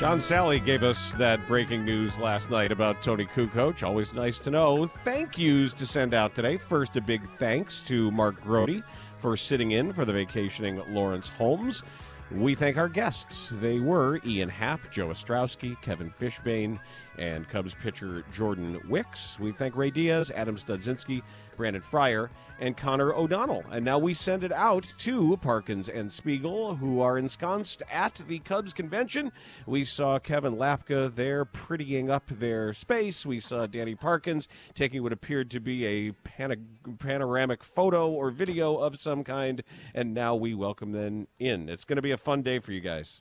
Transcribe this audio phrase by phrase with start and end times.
[0.00, 3.82] John Sally gave us that breaking news last night about Toni Kukoc.
[3.82, 4.86] Always nice to know.
[4.86, 6.56] Thank yous to send out today.
[6.56, 8.82] First, a big thanks to Mark Grote
[9.18, 11.82] for sitting in for the vacationing Lawrence Holmes.
[12.30, 13.52] We thank our guests.
[13.60, 16.78] They were Ian Happ, Joe Ostrowski, Kevin Fishbain,
[17.18, 19.38] and Cubs pitcher Jordan Wicks.
[19.38, 21.20] We thank Ray Diaz, Adam Studzinski,
[21.60, 23.62] Brandon Fryer, and Connor O'Donnell.
[23.70, 28.38] And now we send it out to Parkins and Spiegel, who are ensconced at the
[28.38, 29.30] Cubs convention.
[29.66, 33.26] We saw Kevin Lapka there prettying up their space.
[33.26, 36.56] We saw Danny Parkins taking what appeared to be a pana-
[36.98, 39.62] panoramic photo or video of some kind.
[39.94, 41.68] And now we welcome them in.
[41.68, 43.20] It's going to be a fun day for you guys.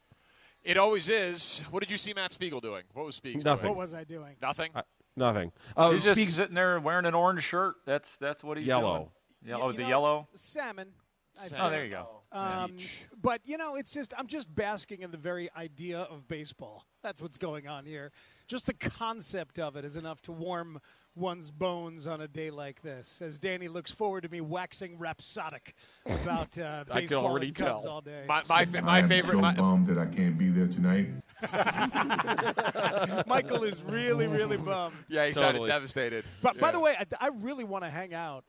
[0.64, 1.62] It always is.
[1.72, 2.84] What did you see Matt Spiegel doing?
[2.94, 3.68] What was Spiegel Nothing.
[3.68, 3.78] doing?
[3.78, 4.38] What was I doing?
[4.42, 4.72] Nothing.
[4.74, 4.84] Uh,
[5.20, 5.52] Nothing.
[5.76, 7.76] Oh, He's just sitting there wearing an orange shirt.
[7.86, 8.96] That's that's what he's Yellow.
[8.96, 9.10] doing.
[9.46, 9.66] Yellow.
[9.66, 10.28] You oh, the know, yellow.
[10.34, 10.88] Salmon.
[11.34, 11.68] Salmon.
[11.68, 12.08] Oh, there you go.
[12.32, 12.78] Um,
[13.22, 16.86] but you know, it's just I'm just basking in the very idea of baseball.
[17.04, 18.12] That's what's going on here.
[18.48, 20.80] Just the concept of it is enough to warm
[21.20, 23.22] one's bones on a day like this.
[23.22, 25.76] As Danny looks forward to me waxing rhapsodic
[26.06, 27.92] about uh, I can baseball already and Cubs tell.
[27.92, 28.24] all day.
[28.28, 29.34] My my, fa- my I am favorite.
[29.36, 31.10] so my- bummed that I can't be there tonight.
[33.28, 34.96] Michael is really, really bummed.
[35.08, 35.70] yeah, he sounded Totally.
[35.70, 36.26] devastated.
[36.42, 38.44] But by the way, I, I really want to hang out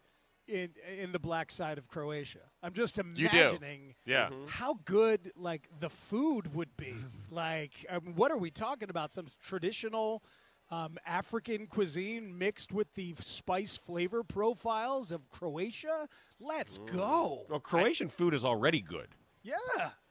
[0.49, 2.41] in in the black side of Croatia.
[2.63, 4.31] I'm just imagining Yeah.
[4.49, 6.95] how good like the food would be.
[7.31, 9.13] like, um, what are we talking about?
[9.13, 10.23] Some traditional
[10.71, 16.09] um, African cuisine mixed with the spice flavor profiles of Croatia.
[16.41, 17.45] Let's go!
[17.49, 19.09] well, Croatian food is already good.
[19.43, 19.55] Yeah,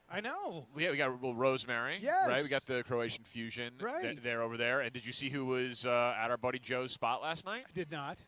[0.10, 0.68] I know.
[0.78, 2.00] Yeah, we got a little rosemary.
[2.02, 2.28] Yes.
[2.28, 2.44] Right.
[2.44, 3.74] We got the Croatian fusion.
[3.80, 4.24] th- Right.
[4.24, 4.82] there over there.
[4.82, 7.64] And did you see who was uh, at our buddy Joe's spot last night?
[7.68, 8.24] I did not.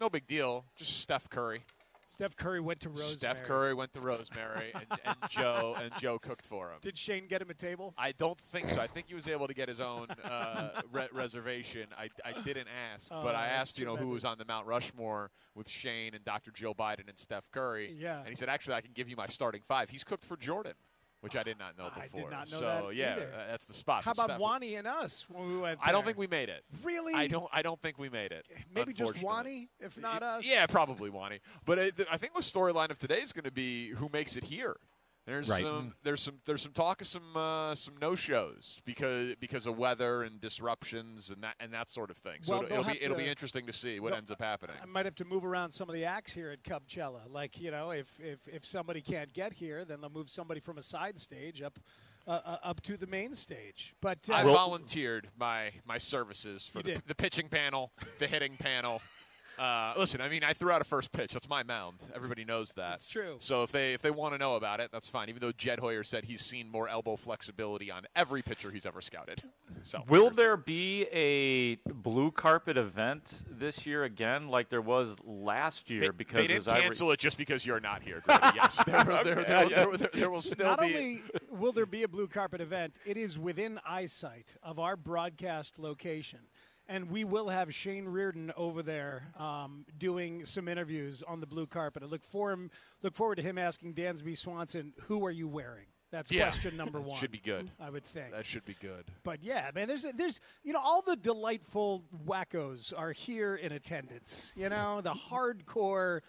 [0.00, 0.64] No big deal.
[0.76, 1.62] Just Steph Curry.
[2.08, 3.12] Steph Curry went to Rosemary.
[3.12, 6.78] Steph Curry went to Rosemary, and, and Joe and Joe cooked for him.
[6.80, 7.94] Did Shane get him a table?
[7.98, 8.80] I don't think so.
[8.80, 11.86] I think he was able to get his own uh, re- reservation.
[11.98, 14.66] I, I didn't ask, but I Oh, asked, you know, who was on the Mount
[14.66, 16.50] Rushmore with Shane and Dr.
[16.50, 17.94] Jill Biden and Steph Curry.
[17.98, 18.18] Yeah.
[18.20, 19.90] And he said, actually, I can give you my starting five.
[19.90, 20.74] He's cooked for Jordan,
[21.20, 22.20] which I did not know before.
[22.20, 23.32] I did not know so that yeah, either.
[23.34, 24.04] uh, that's the spot.
[24.04, 24.38] How about.
[24.38, 25.80] Wani and us when we went?
[25.82, 26.64] I don't think we made it.
[26.82, 27.14] Really?
[27.14, 27.48] I don't.
[27.52, 28.46] I don't think we made it.
[28.74, 29.20] Maybe just.
[29.22, 30.46] Wani, if not us.
[30.46, 31.40] Yeah, probably Wani.
[31.64, 34.44] But uh, I think the storyline of today is going to be who makes it
[34.44, 34.76] here.
[35.28, 35.62] There's Right.
[35.62, 39.76] some there's some there's some talk of some uh, some no shows because because of
[39.76, 42.38] weather and disruptions and that and that sort of thing.
[42.40, 44.76] So Well, it'll, it'll be have it'll be interesting to see what ends up happening.
[44.82, 47.30] I might have to move around some of the acts here at Cubchella.
[47.30, 50.78] Like you know, if if if somebody can't get here, then they'll move somebody from
[50.78, 51.78] a side stage up
[52.26, 53.94] uh, uh, up to the main stage.
[54.00, 57.02] But uh, I volunteered my my services for the, did.
[57.06, 59.02] the pitching panel, the hitting panel.
[59.58, 61.32] Uh, listen, I mean, I threw out a first pitch.
[61.32, 61.96] That's my mound.
[62.14, 62.90] Everybody knows that.
[62.90, 63.36] That's true.
[63.40, 65.28] So if they if they want to know about it, that's fine.
[65.28, 69.00] Even though Jed Hoyer said he's seen more elbow flexibility on every pitcher he's ever
[69.00, 69.42] scouted.
[69.82, 70.42] So Will there's that.
[70.42, 76.00] there be a blue carpet event this year again, like there was last year?
[76.00, 78.20] They, because they didn't as I re- cancel it just because you're not here.
[78.24, 78.40] Grady.
[78.54, 80.94] yes, there, there, there, there, there, there- there will still not be.
[80.96, 85.78] only will there be a blue carpet event, it is within eyesight of our broadcast
[85.78, 86.40] location.
[86.90, 91.66] And we will have Shane Reardon over there um, doing some interviews on the blue
[91.66, 92.02] carpet.
[92.02, 92.70] I look for him.
[93.02, 96.44] Look forward to him asking Dansby Swanson, "Who are you wearing?" That's Yeah.
[96.50, 97.18] question number one.
[97.18, 97.70] Should be good.
[97.78, 98.30] I would think.
[98.32, 99.04] that should be good.
[99.22, 104.54] But yeah, man, there's there's you know all the delightful wackos are here in attendance.
[104.56, 106.20] You know the hardcore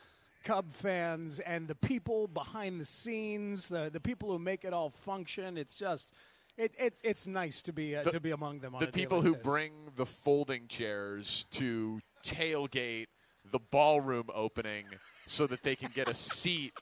[0.44, 4.90] Cub fans and the people behind the scenes, the the people who make it all
[4.90, 5.58] function.
[5.58, 6.12] It's just
[6.60, 8.76] it, it it's nice to be uh, The- to be among them.
[8.76, 9.44] On The a day people like who this.
[9.44, 13.08] bring the folding chairs to tailgate
[13.52, 14.86] the ballroom opening
[15.26, 16.74] so that they can get a seat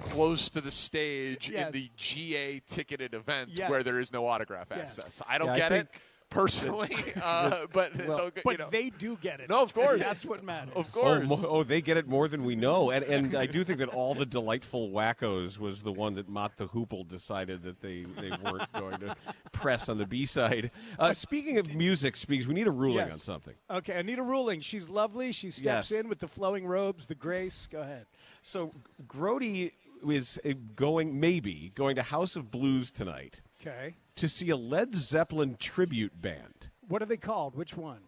[0.00, 1.66] close to the stage Yes.
[1.66, 3.70] in the GA ticketed event Yes.
[3.70, 4.98] where there is no autograph Yes.
[4.98, 5.22] access.
[5.28, 5.90] I don't Yeah, I get think- it
[6.32, 8.40] personally, uh, but it's okay.
[8.44, 8.68] but you know.
[8.70, 9.48] they do get it.
[9.48, 10.00] No, of course.
[10.00, 10.72] That's what matters.
[10.74, 11.28] Of Oh, course.
[11.28, 13.88] mo- oh, they get it more than we know, and and I do think that
[13.88, 18.30] all the delightful wackos was the one that Mott the Hoople decided that they, they
[18.42, 19.16] weren't going to
[19.52, 20.70] press on the B side.
[20.98, 23.12] Uh, speaking of music, speaks we need a ruling Yes.
[23.14, 23.54] on something.
[23.70, 24.60] Okay, I need a Ruling.
[24.60, 25.32] She's lovely.
[25.32, 26.00] She steps Yes.
[26.00, 27.68] in with the flowing robes, the grace.
[27.70, 28.06] Go ahead.
[28.42, 28.72] So
[29.06, 29.42] Grote
[30.06, 33.94] is uh, going maybe going to House of Blues tonight Okay.
[34.16, 36.68] To see a Led Zeppelin tribute band.
[36.88, 37.54] What are they called?
[37.54, 38.00] Which one?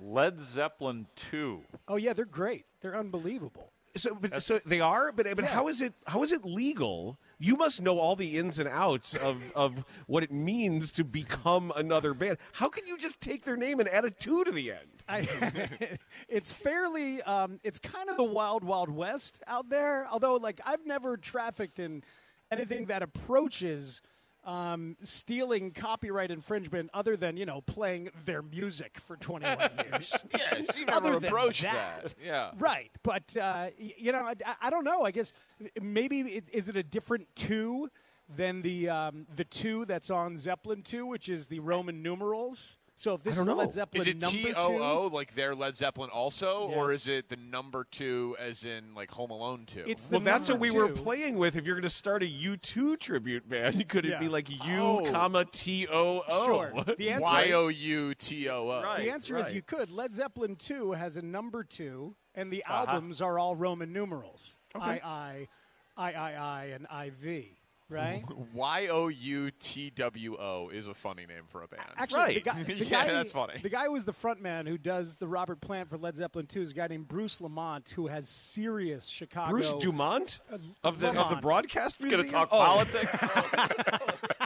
[0.00, 1.60] Led Zeppelin 2.
[1.88, 2.64] Oh yeah, they're great.
[2.80, 3.70] They're unbelievable.
[3.94, 5.50] So, but, so they are, but but Yeah.
[5.50, 5.92] how is it?
[6.06, 7.18] How is it legal?
[7.38, 11.72] You must know all the ins and outs of of what it means to become
[11.76, 12.38] another band.
[12.52, 15.02] How can you just take their name and add a two to the end?
[15.08, 15.68] I,
[16.28, 20.06] it's fairly, um, it's kind of the wild, wild west out there.
[20.10, 22.02] Although, like, I've never trafficked in
[22.50, 24.00] anything that approaches
[24.44, 29.58] um, stealing copyright infringement, other than you know playing their music for 21
[29.92, 30.14] years.
[30.32, 32.04] Yes, you Other never approached that.
[32.04, 32.14] that.
[32.24, 32.50] Yeah.
[32.58, 35.04] Right, but uh, you know, I, I don't know.
[35.04, 35.32] I guess
[35.80, 37.88] maybe it, is it a different two
[38.36, 42.78] than the um, the two that's on Zeppelin two, which is the Roman numerals.
[42.94, 43.56] So if this is know.
[43.56, 46.10] Led Zeppelin Is it T O O T O O two, like their Led Zeppelin
[46.10, 49.82] also, or is it the number two as in like Home Alone two?
[49.86, 51.56] it's the Well, that's what number we were playing with.
[51.56, 54.20] If you're going to start a U two tribute band, could it Yeah.
[54.20, 55.08] be like U, Oh.
[55.10, 56.44] comma T O O?
[56.44, 56.84] Sure.
[56.96, 58.82] The answer, Y O U T O O.
[58.82, 59.04] Right.
[59.04, 59.90] the answer is you could.
[59.90, 62.86] Led Zeppelin two has a number two, and the Uh-huh.
[62.90, 64.54] albums are all Roman numerals.
[64.74, 65.48] I I,
[65.96, 67.56] I I I, and I V.
[67.92, 68.24] Right.
[68.54, 71.82] Y O U T W O is a funny name for a band.
[71.96, 73.54] Actually, the guy, the Yeah, guy- that's funny.
[73.62, 76.46] The guy who was the front man who does the Robert Plant for Led Zeppelin
[76.46, 79.50] 2 is a guy named Bruce Lamont, who has serious Chicago.
[79.50, 81.42] Bruce Dumont uh, of the of the Lamont.
[81.42, 83.16] broadcast Gonna talk Oh, politics?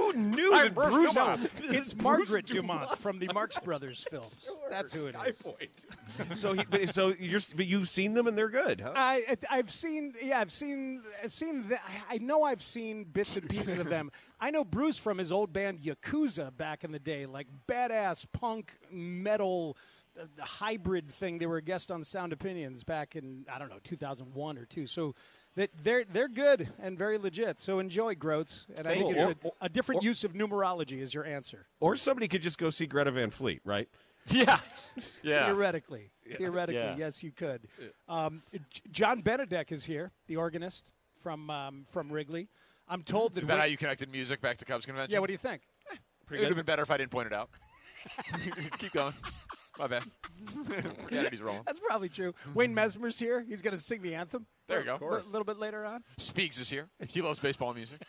[0.00, 1.14] Who knew that Bruce Bruce?
[1.14, 1.50] Dumont.
[1.62, 4.50] It's Margaret Dumont from the Marx Brothers films.
[4.68, 5.38] That's who it is.
[5.38, 6.36] Skypoint.
[6.36, 8.92] so he, but, so you're but you've seen them and they're good, huh?
[8.96, 13.48] I I've seen yeah I've seen I've seen the, I know I've seen bits and
[13.48, 14.10] pieces of them.
[14.40, 18.72] I know Bruce from his old band Yakuza back in the day, like badass punk
[18.90, 19.76] metal
[20.18, 21.38] uh, the hybrid thing.
[21.38, 24.86] They were a guest on Sound Opinions back in I don't know 2001 or two.
[24.86, 25.14] So
[25.56, 27.58] that they're they're good and very legit.
[27.58, 31.12] So enjoy Groats, and I think it's Or- a, a different use of numerology is
[31.12, 31.66] your answer.
[31.80, 33.88] or somebody could just go see Greta Van Fleet, right?
[34.30, 34.60] yeah.
[35.22, 35.46] Yeah.
[35.46, 36.96] Theoretically, theoretically, Yeah.
[36.96, 37.66] yes, you could.
[38.08, 38.42] Um,
[38.90, 40.90] John Benedek is here, the organist
[41.22, 42.48] from um, from Wrigley.
[42.88, 43.40] I'm told that.
[43.42, 45.12] Is that we're- how you connected music back to Cubs convention?
[45.12, 45.20] Yeah.
[45.20, 45.62] What do you think?
[46.32, 47.50] It would have been better if I didn't point it out.
[48.78, 49.12] Keep going.
[49.80, 50.02] My bad.
[51.30, 51.62] He's rolling.
[51.64, 52.34] That's probably true.
[52.54, 53.40] Wayne Messmer's here.
[53.48, 54.46] He's going to sing the anthem.
[54.68, 54.98] There you go.
[55.00, 56.02] A little bit later on.
[56.18, 56.88] Speaks is here.
[57.08, 58.02] He loves baseball music.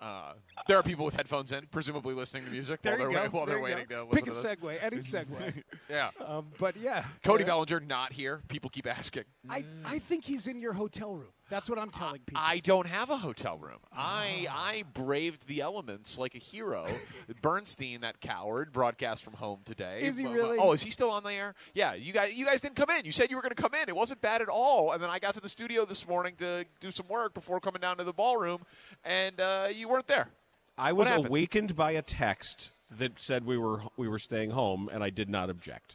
[0.00, 0.32] Uh,
[0.66, 3.54] there are people with headphones in, presumably listening to music There while they're, while There
[3.54, 4.06] they're waiting go.
[4.06, 4.78] to Pick a to segue.
[4.82, 5.62] Any segue.
[5.88, 6.10] Yeah.
[6.26, 8.42] um, but yeah, Cody Uh, Bellinger not here.
[8.48, 9.24] People keep asking.
[9.48, 11.28] I, I think he's in your hotel room.
[11.54, 12.42] That's what I'm telling people.
[12.44, 13.78] I don't have a hotel room.
[13.92, 16.88] I I braved the elements like a hero.
[17.42, 20.00] Bernstein, that coward, broadcast from home today.
[20.02, 20.58] Is he really?
[20.58, 21.54] Oh, is he still on the air?
[21.72, 23.04] Yeah, you guys you guys didn't come in.
[23.04, 23.88] You said you were going to come in.
[23.88, 24.90] It wasn't bad at all.
[24.90, 27.80] And then I got to the studio this morning to do some work before coming
[27.80, 28.62] down to the ballroom,
[29.04, 30.30] and uh, you weren't there.
[30.76, 35.04] I was awakened by a text that said we were we were staying home, and
[35.04, 35.94] I did not object.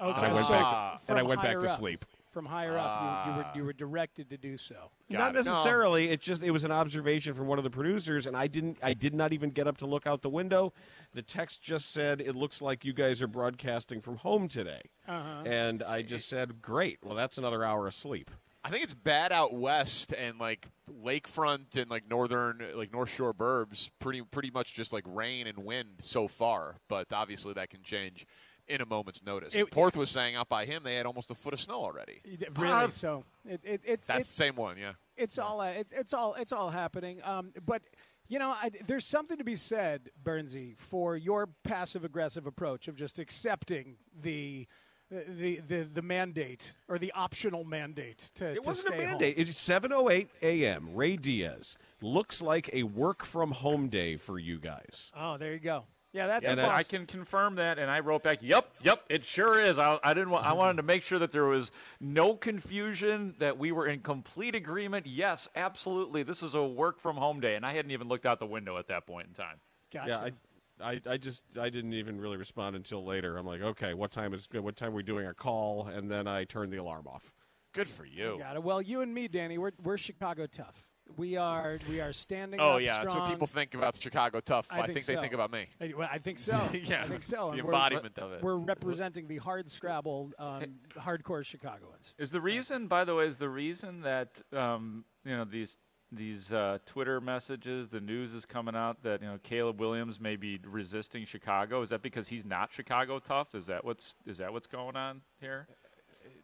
[0.00, 2.04] okay, And I went so back and I went back higher to up- sleep.
[2.34, 4.74] From higher up, you, you, were, you were directed to do so.
[5.08, 5.44] Not Got it.
[5.46, 5.52] No.
[5.52, 6.10] necessarily.
[6.10, 8.76] It just it was an observation from one of the producers, and I didn't.
[8.82, 10.72] I did not even get up to look out the window.
[11.12, 15.44] The text just said, "It looks like you guys are broadcasting from home today," Uh-huh.
[15.46, 16.98] and I just said, "Great.
[17.04, 18.30] Well, that's another hour of sleep."
[18.66, 20.68] I think it's bad out west and like
[21.04, 23.90] lakefront and like northern like North Shore burbs.
[24.00, 28.26] Pretty pretty much just like rain and wind so far, but obviously that can change
[28.68, 29.54] in a moment's notice.
[29.54, 32.20] It- Porth was saying out by him they had almost a foot of snow already.
[32.56, 32.90] Really?
[32.90, 34.92] So it, it, it's That's it's the same one, yeah.
[35.16, 37.20] it's all uh, it's it's all it's all happening.
[37.24, 37.82] Um, but
[38.26, 42.96] you know, I, there's something to be said, Bernsey, for your passive aggressive approach of
[42.96, 44.66] just accepting the.
[45.10, 49.10] The, the the mandate or the optional mandate to It to wasn't a stay home.
[49.10, 49.34] mandate.
[49.36, 50.88] It's 7:08 a.m.
[50.94, 55.12] Ray Diaz looks like a work from home day for you guys.
[55.16, 55.84] Oh, there you go.
[56.14, 56.64] Yeah, that's And the.
[56.64, 60.14] I can confirm that, and I wrote back, "Yep, yep, it sure is." I, I
[60.14, 60.30] didn't.
[60.30, 63.98] Want, I wanted to make sure that there was no confusion, that we were in
[63.98, 65.06] complete agreement.
[65.08, 68.38] Yes, absolutely, this is a work from home day, and I hadn't even looked out
[68.38, 69.56] the window at that point in time.
[69.92, 70.08] Gotcha.
[70.08, 73.36] Yeah, I, I, I just I didn't even really respond until later.
[73.36, 75.88] I'm like, okay, what time is what time are we doing our call?
[75.88, 77.34] And then I turned the alarm off.
[77.72, 78.36] Good for you.
[78.38, 78.62] Got it.
[78.62, 80.86] Well, you and me, Danny, we're we're Chicago tough.
[81.16, 84.66] We are we are standing Oh up yeah, that's what people think about Chicago tough.
[84.70, 85.66] I I, think think, they think about me.
[85.80, 86.58] I, well, I think so.
[86.72, 87.50] yeah, I think so.
[87.50, 88.42] The And we're- embodiment of it.
[88.42, 90.62] We're representing the hard scrabble, um,
[90.98, 92.14] hardcore Chicagoans.
[92.18, 95.76] Is the reason, by the way, is the reason that um, you know these
[96.10, 100.36] these uh, Twitter messages, the news is coming out that you know Caleb Williams may
[100.36, 101.82] be resisting Chicago.
[101.82, 103.54] Is that because he's not Chicago tough?
[103.54, 105.68] Is that what's is that what's going on here?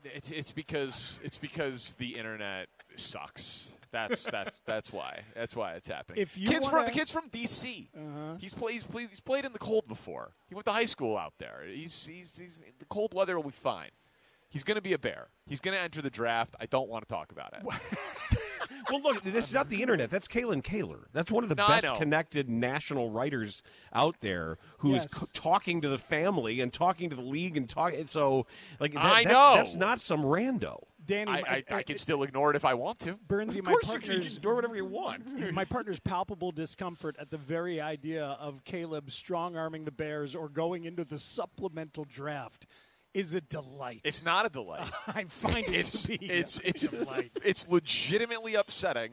[0.04, 3.72] It's, it's because it's because the internet sucks.
[3.92, 5.20] That's that's that's why.
[5.34, 6.22] That's why it's happening.
[6.22, 8.36] If you kids wanna- the kids from DC, Uh-huh.
[8.38, 10.32] he's played he's played he's played in the cold before.
[10.48, 11.62] He went to high school out there.
[11.66, 13.90] He's he's, he's the cold weather will be fine.
[14.48, 15.28] He's going to be a bear.
[15.46, 16.56] He's going to enter the draft.
[16.60, 17.62] I don't want to talk about it.
[18.90, 20.10] Well, look, this is not the internet.
[20.10, 21.04] That's Kalyn Kahler.
[21.12, 25.20] That's one of the No, best connected national writers out there who is Yes.
[25.20, 28.04] c- talking to the family and talking to the league and talking.
[28.06, 28.46] So,
[28.80, 29.54] like, that, I that's, know.
[29.56, 30.84] that's not some rando.
[31.10, 33.18] Danny, I, I, I can still ignore it if I want to.
[33.28, 35.52] Bernsey, Of my course, you can, you partner's do whatever you want.
[35.52, 40.48] my partner's palpable discomfort at the very idea of Caleb strong arming the Bears or
[40.48, 42.66] going into the supplemental draft
[43.12, 44.02] is a delight.
[44.04, 44.84] It's not a delay.
[45.08, 47.32] I find it it's to be it's a it's delight.
[47.44, 49.10] it's legitimately upsetting,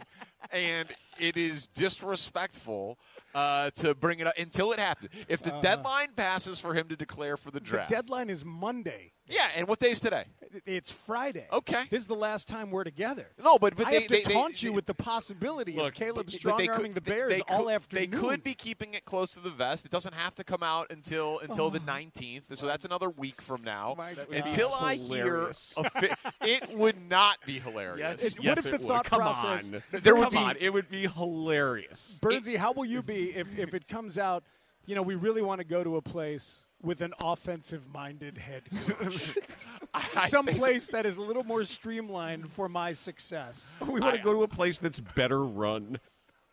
[0.52, 0.88] and
[1.20, 3.00] it is disrespectful
[3.34, 5.10] uh, to bring it up until it happens.
[5.28, 9.14] If the deadline passes for him to declare for the The draft, deadline is Monday.
[9.28, 9.48] Yeah.
[9.56, 10.26] And what day is today?
[10.66, 11.46] It's Friday.
[11.52, 11.84] Okay.
[11.90, 13.28] This is the last time we're together.
[13.44, 15.74] No, but but I they have to they, they- taunt you they- with the possibility
[15.74, 18.10] Look, of Caleb but strong arming the Bears they all could, afternoon.
[18.12, 19.86] They could be keeping it close to the vest.
[19.86, 22.44] It doesn't have to come out until until the 19th.
[22.58, 23.96] So that's another week from now.
[24.32, 25.74] Until I hear, hilarious.
[25.78, 28.22] a fi- it would not be hilarious.
[28.22, 28.88] Yes, It- yes, what if it the would.
[28.88, 29.84] thought Come process- on.
[29.92, 30.56] There would Come be- on.
[30.60, 32.20] It would be hilarious.
[32.22, 34.44] Bernsey, how will you be if, if it comes out,
[34.86, 38.64] you know, we really want to go to a place with an offensive minded head
[38.88, 39.36] coach?
[40.28, 43.66] Some place that is a little more streamlined for my success.
[43.82, 46.00] We want to go to a place that's better run.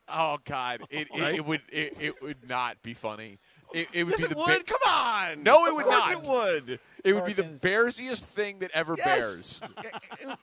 [0.08, 0.82] Oh God!
[0.90, 1.34] It, it, Right?
[1.36, 3.38] it would it, it would not be funny.
[3.72, 4.66] It, it would Yes, be it the would.
[4.66, 5.42] Ba- Come on.
[5.42, 6.12] No, it Of would not.
[6.12, 6.80] It would.
[7.04, 9.60] it would be the bearsiest thing that ever Yes.
[9.60, 9.62] bears.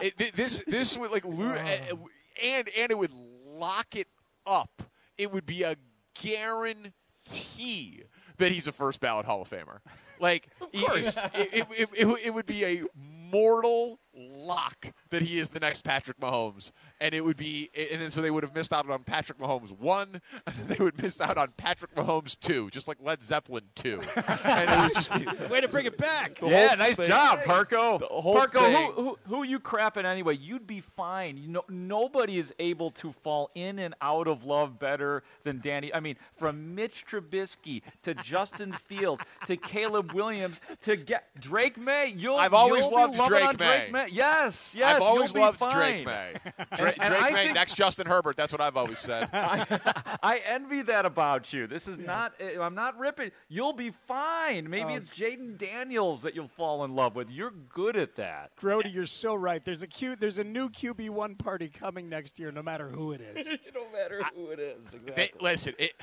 [0.00, 1.94] It, this this would like lo- eh, eh,
[2.42, 3.12] and and it would
[3.46, 4.08] lock it
[4.46, 4.82] up.
[5.16, 5.76] It would be a
[6.20, 8.02] guarantee
[8.38, 9.78] that he's a first ballot Hall of Famer.
[10.20, 11.16] Like, of course.
[11.34, 12.82] it, it, it, it, would- it would be a
[13.30, 18.10] mortal lock that he is the next Patrick Mahomes, and it would be, and then
[18.10, 21.20] so they would have missed out on Patrick Mahomes one, and then they would miss
[21.20, 24.00] out on Patrick Mahomes two, just like Led Zeppelin two,
[24.44, 26.40] and it would just be Way to bring it back.
[26.42, 27.98] yeah, nice thing- job, Parco.
[28.00, 30.36] The whole Parco, thing- who, who who you crapping anyway?
[30.36, 31.36] You'd be fine.
[31.36, 35.92] You know, nobody is able to fall in and out of love better than Danny.
[35.94, 42.14] I mean, from Mitch Trubisky to Justin Fields to Caleb Williams to get Drake Maye.
[42.16, 44.03] You'll I've always you'll loved loving Drake on Drake Maye.
[44.04, 44.10] May.
[44.16, 44.96] Yes, yes.
[44.96, 45.70] I've always you'll be loved fine.
[45.72, 46.34] Drake Maye.
[46.76, 48.36] Dra- And- and Drake I May, think- next Justin Herbert.
[48.36, 49.28] That's what I've always said.
[49.32, 51.66] I envy that about you.
[51.66, 52.32] This is not.
[52.40, 53.30] eh, I'm not ripping.
[53.48, 54.68] You'll be fine.
[54.68, 57.30] Maybe Um, it's Jayden Daniels that you'll fall in love with.
[57.30, 58.50] You're good at that.
[58.56, 59.64] Grote, you're so right.
[59.64, 63.12] There's a cute, there's a new QB one party coming next year, no matter who
[63.12, 63.46] it is.
[63.74, 64.94] no matter who it is.
[65.14, 65.94] They, listen, it,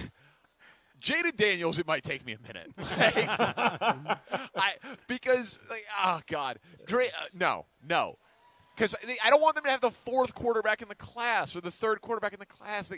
[1.01, 2.71] Jayden Daniels, it might take me a minute.
[3.01, 3.27] Like,
[4.55, 4.73] I
[5.07, 8.17] because like oh god, Dre, uh, no, no,
[8.75, 11.71] because I don't want them to have the fourth quarterback in the class or the
[11.71, 12.89] third quarterback in the class.
[12.89, 12.97] They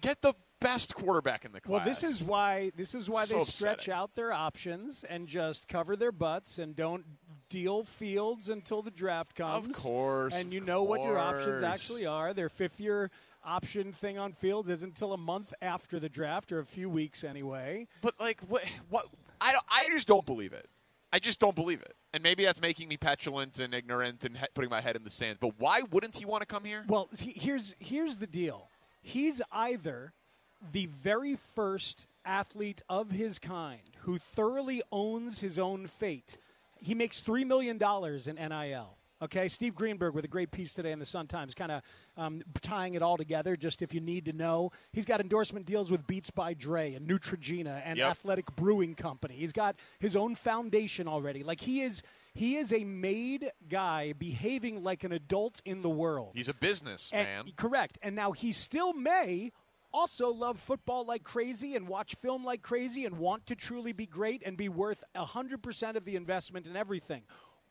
[0.00, 1.70] get, the best quarterback in the class.
[1.70, 3.94] Well, this is why this is why So they stretch upsetting.
[3.94, 7.04] out their options and just cover their butts and don't
[7.48, 9.68] deal fields until the draft comes.
[9.68, 12.34] Of course, and you know what your options actually are.
[12.34, 13.10] Their fifth year
[13.44, 17.22] option thing on fields isn't until a month after the draft or a few weeks
[17.22, 17.86] anyway.
[18.00, 18.64] But like, what?
[18.90, 19.06] What?
[19.40, 20.68] I I just don't believe it.
[21.16, 21.96] I just don't believe it.
[22.12, 25.08] And maybe that's making me petulant and ignorant and he- putting my head in the
[25.08, 25.38] sand.
[25.40, 26.84] But why wouldn't he want to come here?
[26.86, 28.68] Well, see, here's here's the deal.
[29.00, 30.12] He's either
[30.72, 36.36] the very first athlete of his kind who thoroughly owns his own fate.
[36.82, 38.95] He makes three million dollars in NIL.
[39.22, 41.82] Okay, Steve Greenberg with a great piece today in the Sun Times, kind of
[42.18, 43.56] um, tying it all together.
[43.56, 47.08] Just if you need to know, he's got endorsement deals with Beats by Dre and
[47.08, 48.10] Neutrogena and Yep.
[48.10, 49.34] Athletic Brewing Company.
[49.36, 51.42] He's got his own foundation already.
[51.42, 52.02] Like he is,
[52.34, 56.32] he is a made guy behaving like an adult in the world.
[56.34, 57.52] He's a business And- man.
[57.56, 57.98] Correct.
[58.02, 59.50] And now he still may
[59.94, 64.04] also love football like crazy and watch film like crazy and want to truly be
[64.04, 67.22] great and be worth 100% of the investment and everything.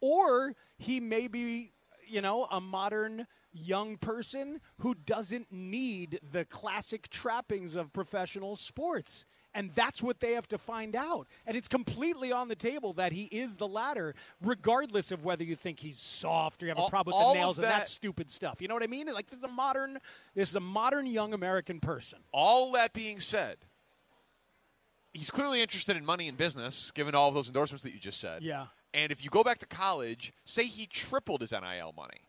[0.06, 1.72] Or he may be,
[2.08, 9.26] you know, a modern young person who doesn't need the classic trappings of professional sports.
[9.56, 11.28] And that's what they have to find out.
[11.48, 15.56] And it's completely on the table that he is the latter, regardless of whether you
[15.56, 17.88] think he's soft or you have All- a problem with the nails and that that-
[17.88, 18.62] stupid stuff.
[18.62, 19.08] You know what I mean?
[19.08, 19.98] Like this is a modern,
[20.36, 22.20] this is a modern young American person.
[22.32, 23.58] All that being said,
[25.14, 28.20] he's clearly interested in money and business, given all of those endorsements that you just
[28.20, 28.44] said.
[28.44, 28.68] Yeah.
[28.96, 32.22] And if you go back to college, say he tripled his NIL money,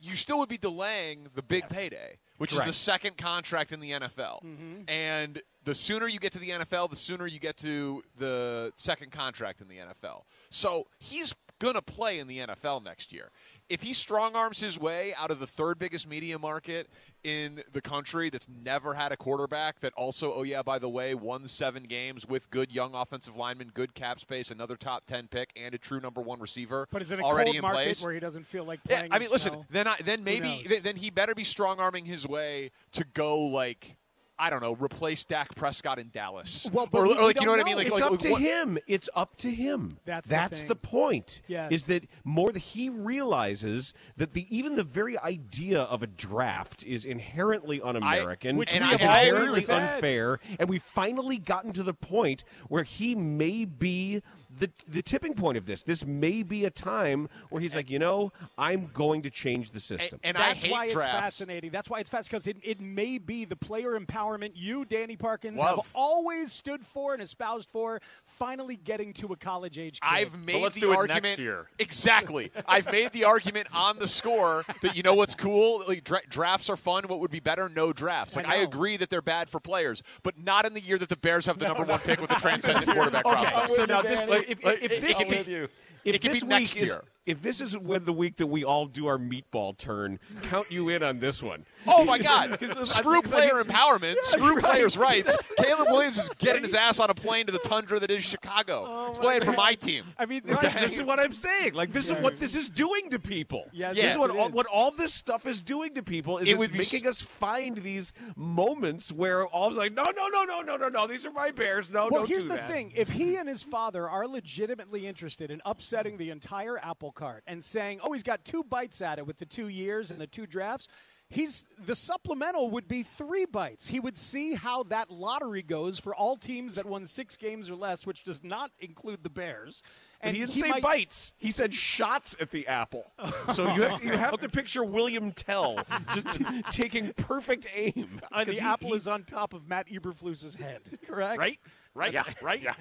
[0.00, 3.90] you still would be delaying the big payday, which is the second contract in the
[3.90, 4.44] NFL.
[4.44, 4.82] Mm-hmm.
[4.86, 9.10] And the sooner you get to the NFL, the sooner you get to the second
[9.10, 10.22] contract in the NFL.
[10.50, 13.30] So he's going to play in the NFL next year.
[13.68, 16.88] If he strong arms his way out of the third biggest media market
[17.22, 21.14] in the country that's never had a quarterback that also, oh, yeah, by the way,
[21.14, 25.50] won seven games with good young offensive linemen, good cap space, another top 10 pick,
[25.54, 28.02] and a true number one receiver But is it a already cold in market place.
[28.02, 29.12] where he doesn't feel like Yeah, playing?
[29.12, 29.52] I in mean, listen.
[29.52, 29.66] snow?
[29.70, 33.96] Then, I, then maybe then he better be strong arming his way to go like
[34.40, 36.68] I don't know, replace Dak Prescott in Dallas.
[36.72, 37.76] Well, but or, we- or like we you know what I mean?
[37.76, 38.78] Like, it's like, up like, to what- him.
[38.86, 39.98] It's up to him.
[40.04, 40.68] That's the that's thing.
[40.68, 41.40] the point.
[41.48, 41.72] Yes.
[41.72, 46.84] Is that more that he realizes that the even the very idea of a draft
[46.84, 51.72] is inherently un-American, Which And we I- have I inherently unfair, and we've finally gotten
[51.72, 54.22] to the point where he may be
[54.58, 55.82] the the tipping point of this.
[55.82, 59.80] This may be a time where he's like, you know, I'm going to change the
[59.80, 60.20] system.
[60.24, 61.70] and That's I hate why it's fascinating.
[61.70, 65.58] That's why it's fascinating because it, it may be the player empowerment you, Danny Parkins,
[65.58, 65.76] Love.
[65.76, 68.00] have always stood for and espoused for.
[68.24, 70.00] Finally, getting to a college age.
[70.00, 70.08] Kid.
[70.08, 71.66] I've made let's the do it argument next year.
[71.78, 72.50] exactly.
[72.66, 75.82] I've made the argument on the score that you know what's cool.
[75.86, 77.04] Like dra- drafts are fun.
[77.08, 77.68] What would be better?
[77.68, 78.36] No drafts.
[78.36, 78.62] I Like I, know.
[78.64, 81.58] agree that they're bad for players, but not in the year that the Bears have
[81.58, 83.70] the number one pick with a transcendent quarterback prospect.
[83.74, 85.68] so now this, If, if it- this be-
[86.04, 87.02] if this be week next is, year.
[87.28, 90.88] If this is when the week that we all do our meatball turn, count you
[90.88, 91.64] in on this one.
[91.90, 92.58] Oh my God!
[92.86, 94.16] Screw player think- empowerment.
[94.20, 94.64] Screw right.
[94.64, 95.34] players' rights.
[95.58, 98.84] Caleb Williams is getting his ass on a plane to the tundra that is Chicago.
[98.86, 100.04] Oh, He's playing for my team.
[100.18, 101.72] I mean, Right, this is what I'm saying.
[101.72, 103.68] Like this is what this is doing to people.
[103.72, 104.52] Yes, this yes, is what all, is.
[104.52, 107.08] what all this stuff is doing to people is It it's would be s- making
[107.08, 110.88] us find these moments where all of a sudden, no, no, no, no, no, no,
[110.88, 111.90] no, these are my Bears.
[111.90, 112.68] No, Well, don't here's do the that.
[112.70, 117.42] thing: if he and his father are legitimately interested in upsetting the entire apple cart
[117.46, 120.26] and saying, "Oh, he's got two bites at it with the two years and the
[120.26, 120.86] two drafts,"
[121.28, 123.88] he's the supplemental would be three bites.
[123.88, 127.74] He would see how that lottery goes for all teams that won six games or
[127.74, 129.82] less, which does not include the Bears.
[130.20, 131.32] And And he didn't he say might- bites.
[131.36, 133.12] He said shots at the apple.
[133.54, 135.78] So you have, you have to picture William Tell
[136.14, 138.20] just t- taking perfect aim.
[138.32, 141.38] Uh, the he- apple he- is on top of Matt Eberflus's head, correct?
[141.38, 141.58] right,
[142.02, 142.22] right, Yeah.
[142.42, 142.62] right.
[142.62, 142.74] Yeah.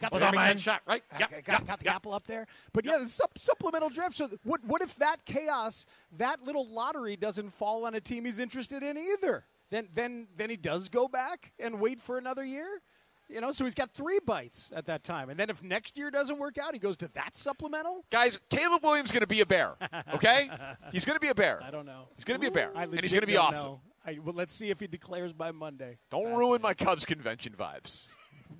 [0.00, 1.02] Got Was the, on my headshot, right?
[1.18, 2.46] got, got, got the apple up there.
[2.72, 4.16] But yeah, the sup- supplemental draft.
[4.16, 5.86] So what, what if that chaos,
[6.18, 9.44] that little lottery doesn't fall on a team he's interested in either?
[9.70, 12.80] Then, then, then he does go back and wait for another year.
[13.28, 15.30] You know, so he's got three bites at that time.
[15.30, 18.04] And then if next year doesn't work out, he goes to that supplemental.
[18.10, 19.72] Guys, Caleb Williams is going to be a bear.
[20.14, 20.50] Okay,
[20.92, 21.62] he's going to be a bear.
[21.62, 22.08] I don't know.
[22.16, 23.78] He's going to be a bear, I and he's going to be awesome.
[24.06, 25.96] I, well, let's see if he declares by Monday.
[26.10, 28.10] Don't ruin my Cubs convention vibes.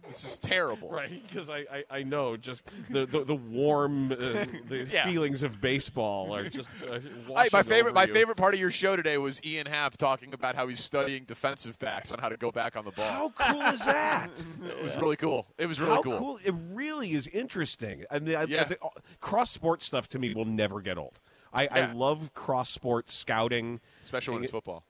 [0.06, 0.90] This is terrible.
[0.90, 5.04] Right, because I, I, I know just the the, the warm uh, the Yeah.
[5.06, 6.98] feelings of baseball are just uh,
[7.34, 8.12] I, my favorite, my you.
[8.12, 11.78] favorite part of your show today was Ian Happ talking about how he's studying defensive
[11.78, 13.32] backs on how to go back on the ball.
[13.36, 14.30] How cool is that?
[14.64, 15.46] It was really cool.
[15.58, 16.38] It was really How cool.
[16.44, 18.04] It really is interesting.
[18.10, 18.64] And the, I- Yeah.
[18.64, 18.78] the-
[19.20, 21.18] cross sport stuff to me will never get old.
[21.52, 23.80] I, I love cross sport scouting.
[24.02, 24.84] especially when it's football.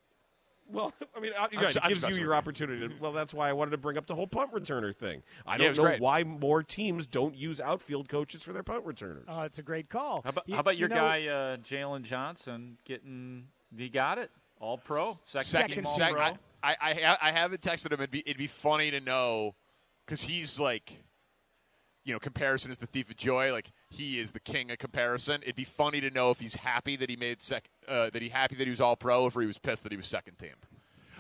[0.74, 2.86] Well, I mean, uh, I'm right, ju- it I'm gives you your opportunity.
[2.88, 5.22] To, well, that's why I wanted to bring up the whole punt returner thing.
[5.46, 6.00] I don't was know great.
[6.00, 9.24] why more teams don't use outfield coaches for their punt returners.
[9.28, 10.20] Oh, it's a great call.
[10.24, 13.46] How about, You- how about you your know- guy uh, Jaylon Johnson getting?
[13.76, 14.30] He got it.
[14.60, 15.14] All pro.
[15.22, 16.20] Second, Second, team sec- pro.
[16.22, 16.32] I,
[16.62, 18.00] I, I, I haven't texted him.
[18.00, 19.54] It'd be, it'd be funny to know
[20.04, 21.02] because he's like,
[22.04, 23.52] you know, comparison is the thief of joy.
[23.52, 25.40] Like he is the king of comparison.
[25.42, 28.28] It'd be funny to know if he's happy that he made sec, uh, that he
[28.28, 30.38] happy that he was all pro, or if he was pissed that he was second
[30.38, 30.54] team.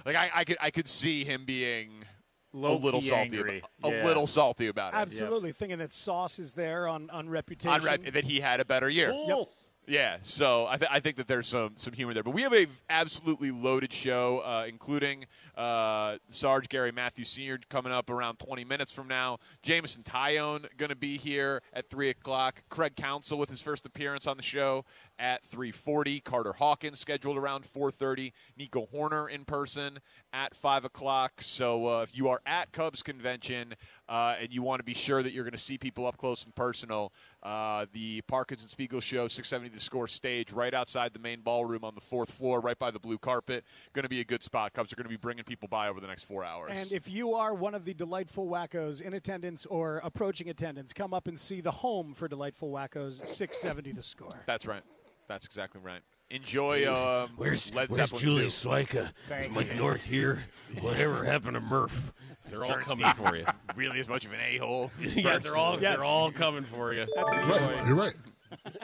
[0.04, 2.04] Like I, I could, I could see him being
[2.52, 4.04] a Low-key little salty, about, a Yeah.
[4.04, 4.98] little salty about it.
[4.98, 7.70] Absolutely, thinking that Sauce is there on on reputation.
[7.70, 9.08] On rep- that he had a better year.
[9.10, 9.63] Bulls.
[9.86, 12.54] Yeah, so I, th- I think that there's some some humor there, but we have
[12.54, 17.58] a absolutely loaded show, uh, including uh, Sarge Gary Matthews Sr.
[17.68, 19.38] coming up around 20 minutes from now.
[19.62, 22.62] Jameson Taillon going to be here at three o'clock.
[22.70, 24.86] Craig Counsell with his first appearance on the show
[25.18, 26.22] at 3:40.
[26.22, 28.32] Carter Hawkins scheduled around 4:30.
[28.56, 29.98] Nico Hoerner in person
[30.32, 31.40] at five o'clock.
[31.40, 33.74] So uh, if you are at Cubs convention
[34.08, 36.44] uh, and you want to be sure that you're going to see people up close
[36.44, 41.18] and personal, uh, the Parkins and Spiegel Show 670 The Score stage right outside the
[41.18, 43.64] main ballroom on the fourth floor, right by the blue carpet.
[43.92, 44.72] Going to be a good spot.
[44.72, 46.72] Cubs are going to be bringing people by over the next four hours.
[46.74, 51.14] And if you are one of the delightful wackos in attendance or approaching attendance, come
[51.14, 53.26] up and see the home for delightful wackos.
[53.26, 54.42] 670 the score.
[54.46, 54.82] That's right.
[55.28, 56.00] That's exactly right.
[56.30, 58.46] Enjoy um, Where's Led Where's Zeppelin Julie 2.
[58.48, 59.10] Swyka?
[59.54, 60.42] Like north here.
[60.80, 62.12] Whatever happened to Murph?
[62.50, 63.46] They're all coming for you.
[63.76, 64.90] Really as much of an a-hole.
[65.00, 65.96] yeah, they're all Yes.
[65.96, 67.06] they're all coming for you.
[67.14, 67.86] That's right.
[67.86, 68.14] You're right.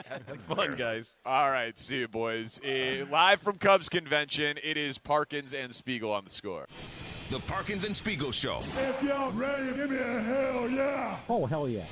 [0.07, 1.13] Have fun, guys.
[1.25, 2.59] All right, see you, boys.
[2.59, 6.67] Uh, live from Cubs convention, it is Parkins and Spiegel on the score.
[7.29, 8.59] The Parkins and Spiegel Show.
[8.59, 11.17] If y'all ready, give me a hell yeah.
[11.29, 11.85] Oh, hell yeah.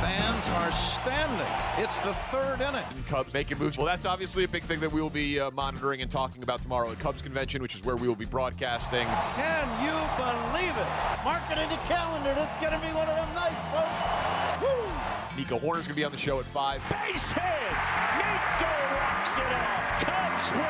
[0.00, 1.46] Fans are standing.
[1.78, 2.84] It's the third inning.
[3.06, 3.78] Cubs making moves.
[3.78, 6.60] Well, that's obviously a big thing that we will be uh, monitoring and talking about
[6.60, 9.06] tomorrow at Cubs Convention, which is where we will be broadcasting.
[9.06, 10.86] Can you believe it?
[11.24, 12.34] Mark it in the calendar.
[12.34, 14.62] This is going to be one of them nights, folks.
[14.62, 15.36] Woo!
[15.36, 16.82] Nico Hoerner's going to be on the show at 5.
[16.90, 17.42] Base hit!
[17.42, 20.00] Nico rocks it out.
[20.02, 20.62] Cubs win!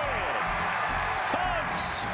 [1.34, 2.11] Hugs!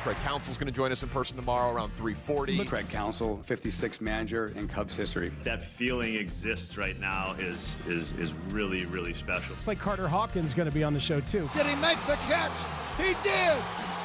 [0.00, 0.04] Hugs!
[0.04, 2.66] Craig Counsell's going to join us in person tomorrow around 3:40.
[2.66, 5.32] Craig Counsell, 56th manager in Cubs history.
[5.44, 9.54] That feeling exists right now is is is really really special.
[9.56, 11.48] It's like Carter Hawkins going to be on the show too.
[11.54, 12.52] Did he make the catch?
[12.96, 13.56] He did.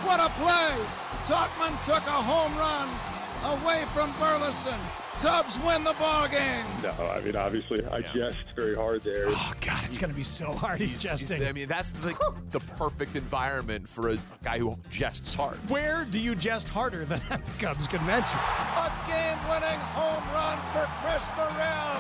[0.04, 0.76] What a play!
[1.26, 2.90] Tauchman took a home run
[3.44, 4.80] away from Burleson.
[5.22, 6.66] Cubs win the ball game.
[6.84, 9.26] No, I mean obviously I jest very hard there.
[9.30, 10.80] Oh God, it's going to be so hard.
[10.80, 11.38] He's, He's- jesting.
[11.38, 12.16] he's- I mean, that's the,
[12.52, 15.58] the perfect environment for a guy who jests hard.
[15.70, 18.38] Where do you jest harder than at the Cubs convention?
[18.40, 21.98] A game-winning home run for Chris Burrell.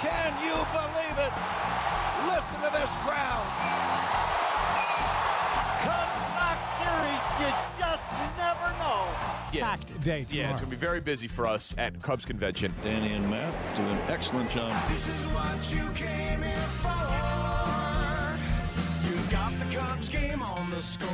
[0.00, 1.32] Can you believe it?
[2.32, 4.25] Listen to this crowd.
[9.52, 9.60] Know.
[9.60, 10.46] Packed day tomorrow.
[10.46, 12.74] Yeah, it's going to be very busy for us at Cubs Convention.
[12.82, 14.88] Danny and Matt do an excellent job.
[14.88, 16.88] This is what you came here for.
[19.08, 21.08] You got the Cubs game on the score.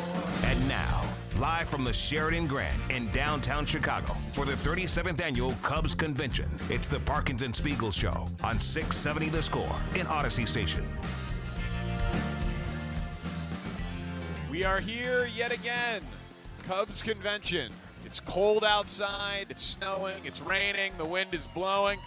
[0.45, 1.05] And now,
[1.39, 6.89] live from the Sheraton Grand in downtown Chicago for the 37th annual Cubs Convention, it's
[6.89, 10.87] the Parkins and Spiegel Show on 670 The Score in Audacy Station.
[14.51, 16.03] We are here yet again.
[16.65, 17.73] Cubs Convention.
[18.13, 21.99] It's cold outside, it's snowing, it's raining, the wind is blowing.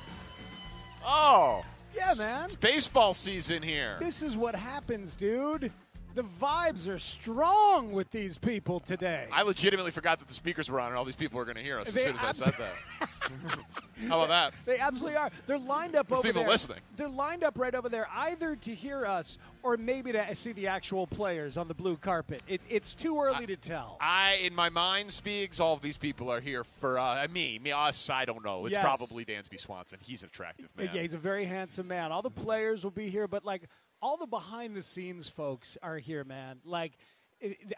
[1.04, 1.66] Oh,
[1.96, 2.46] Yeah, man.
[2.46, 3.98] it's baseball season here.
[4.00, 5.72] This is what happens, dude.
[6.14, 9.26] The vibes are strong with these people today.
[9.32, 11.64] I legitimately forgot that the speakers were on and all these people were going to
[11.64, 13.10] hear us as soon as I abs- said that.
[14.08, 14.54] How about that?
[14.66, 15.32] They absolutely are.
[15.48, 16.50] They're lined up over people there.
[16.50, 16.80] listening.
[16.98, 20.68] They're lined up right over there, either to hear us or maybe to see the
[20.68, 22.44] actual players on the blue carpet.
[22.48, 23.98] It, it's too early to tell.
[24.02, 25.60] I, in my mind, speaks.
[25.60, 28.10] All of these people are here for uh, me, me, us.
[28.10, 28.66] I don't know.
[28.66, 28.84] It's Yes.
[28.84, 30.00] probably Dansby Swanson.
[30.02, 30.90] He's an attractive man.
[30.94, 32.12] Yeah, he's a very handsome man.
[32.12, 33.64] All the players will be here, but like
[34.02, 36.58] all the behind the scenes folks are here, man.
[36.66, 36.98] Like i-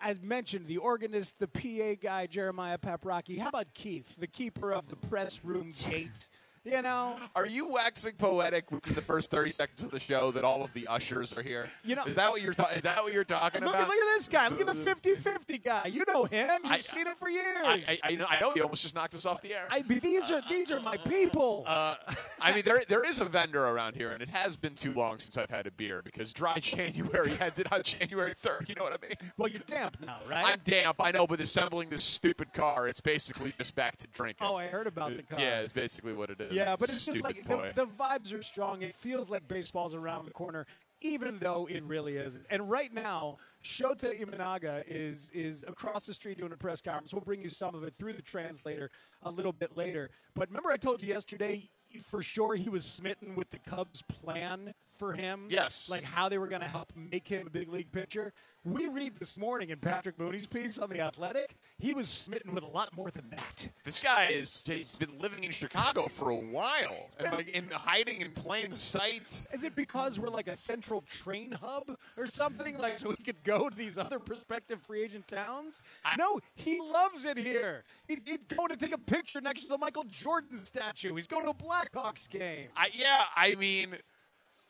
[0.02, 3.39] as mentioned, the organist, the PA guy, Jeremiah Paprocki.
[3.39, 6.28] How about Keith, the keeper of the press room gate?
[6.69, 10.43] You know, Are you waxing poetic within the first thirty seconds of the show that
[10.43, 11.69] all of the ushers are here?
[11.84, 13.88] You know- is that what you're ta- is that what you're talking look about?
[13.88, 14.47] look at this guy.
[14.49, 15.86] Look at the 50-50 guy.
[15.88, 16.49] You know him.
[16.63, 17.63] You've I- seen him for years.
[17.63, 19.67] I, I, I know, I know you almost just knocked us off the air.
[19.69, 21.63] I- these are these are my people.
[21.65, 21.95] Uh,
[22.41, 25.19] I mean, there there is a vendor around here, and it has been too long
[25.19, 28.65] since I've had a beer because dry January ended on January third.
[28.67, 29.32] You know what I mean?
[29.38, 30.45] well, you're damp now, right?
[30.45, 34.45] I'm damp, I know, but assembling this stupid car, it's basically just back to drinking.
[34.45, 35.39] oh, I heard about the car.
[35.39, 36.57] Yeah, it's basically what it is.
[36.58, 38.82] Yeah, but it's just like the, the vibes are strong.
[38.82, 40.65] It feels like baseball's around the corner,
[41.02, 42.46] even though it really isn't.
[42.50, 47.13] And right now, Shota Imanaga is is across the street doing a press conference.
[47.13, 48.89] We'll bring you some of it through the translator
[49.24, 50.10] a little bit later.
[50.36, 51.70] But remember, I told you yesterday.
[52.04, 55.45] For sure, he was smitten with the Cubs' plan for him.
[55.50, 55.89] Yes.
[55.89, 58.34] like how they were going to help make him a big league pitcher.
[58.63, 61.56] We read this morning in Patrick Mooney's piece on the Athletic.
[61.80, 63.69] He was smitten with a lot more than that.
[63.86, 68.19] This guy is he's been living in Chicago for a while and like in hiding
[68.19, 69.43] in plain sight.
[69.54, 72.78] Is it because we're like a central train hub or something?
[72.78, 75.82] Like, so he could go to these other prospective free agent towns?
[76.17, 77.84] no, he loves it here.
[78.08, 81.15] He's, he's going to take a picture next to the Michael Jordan statue.
[81.15, 81.54] He's going to a
[81.94, 82.68] Blackhawks game.
[82.76, 83.96] I, yeah, I mean,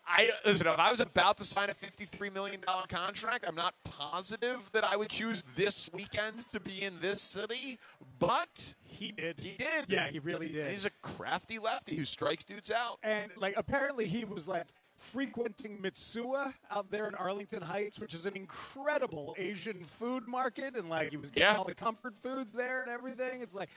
[0.08, 0.68] I listen.
[0.68, 4.84] If I was about to sign a fifty-three million dollar contract, I'm not positive that
[4.86, 7.78] I would choose this weekend to be in this city.
[8.20, 9.40] But He did.
[9.40, 9.86] he did.
[9.90, 10.62] Yeah, he really did.
[10.64, 13.00] And he's a crafty lefty who strikes dudes out.
[13.04, 14.66] And like, apparently, he was like
[14.98, 20.90] frequenting Mitsuwa out there in Arlington Heights, which is an incredible Asian food market, and
[20.90, 21.58] like he was getting Yeah.
[21.58, 23.42] all the comfort foods there and everything.
[23.42, 23.70] It's like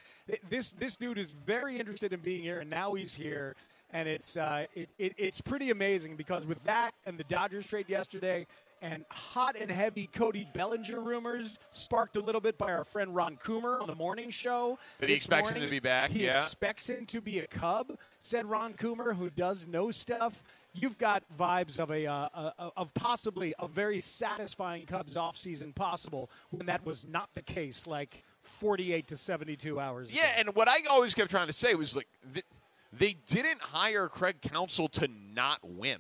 [0.48, 3.54] this this dude is very interested in being here, and now he's here.
[3.92, 7.88] And it's uh, it, it, it's pretty amazing because with that and the Dodgers trade
[7.88, 8.46] yesterday,
[8.83, 13.37] and hot and heavy Cody Bellinger rumors sparked a little bit by our friend Ron
[13.44, 14.78] Coomer on the morning show.
[15.00, 16.35] That he expects him to be back, He yeah.
[16.35, 20.40] expects him to be a Cub, said Ron Coomer, who does know stuff.
[20.72, 26.66] You've got vibes of a uh, of possibly a very satisfying Cubs offseason possible when
[26.66, 30.11] that was not the case, like 48 to 72 hours.
[30.12, 32.46] Yeah, and what I always kept trying to say was like th-
[32.92, 35.98] they didn't hire Craig Counsell to not win.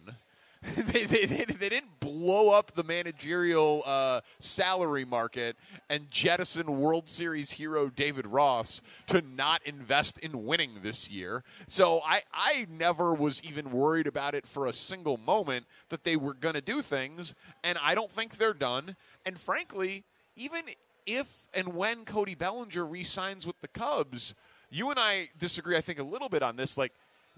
[0.76, 5.56] they, they, they, they didn't blow up the managerial uh, salary market
[5.88, 11.44] and jettison World Series hero David Ross to not invest in winning this year.
[11.66, 16.16] So I, I never was even worried about it for a single moment that they
[16.16, 18.96] were going to do things, and I don't think they're done.
[19.24, 20.04] And frankly,
[20.36, 20.62] even
[21.06, 24.34] if and when Cody Bellinger re-signs with the Cubs,
[24.68, 26.76] you and I disagree, I think, a little bit on this.
[26.76, 26.92] Like,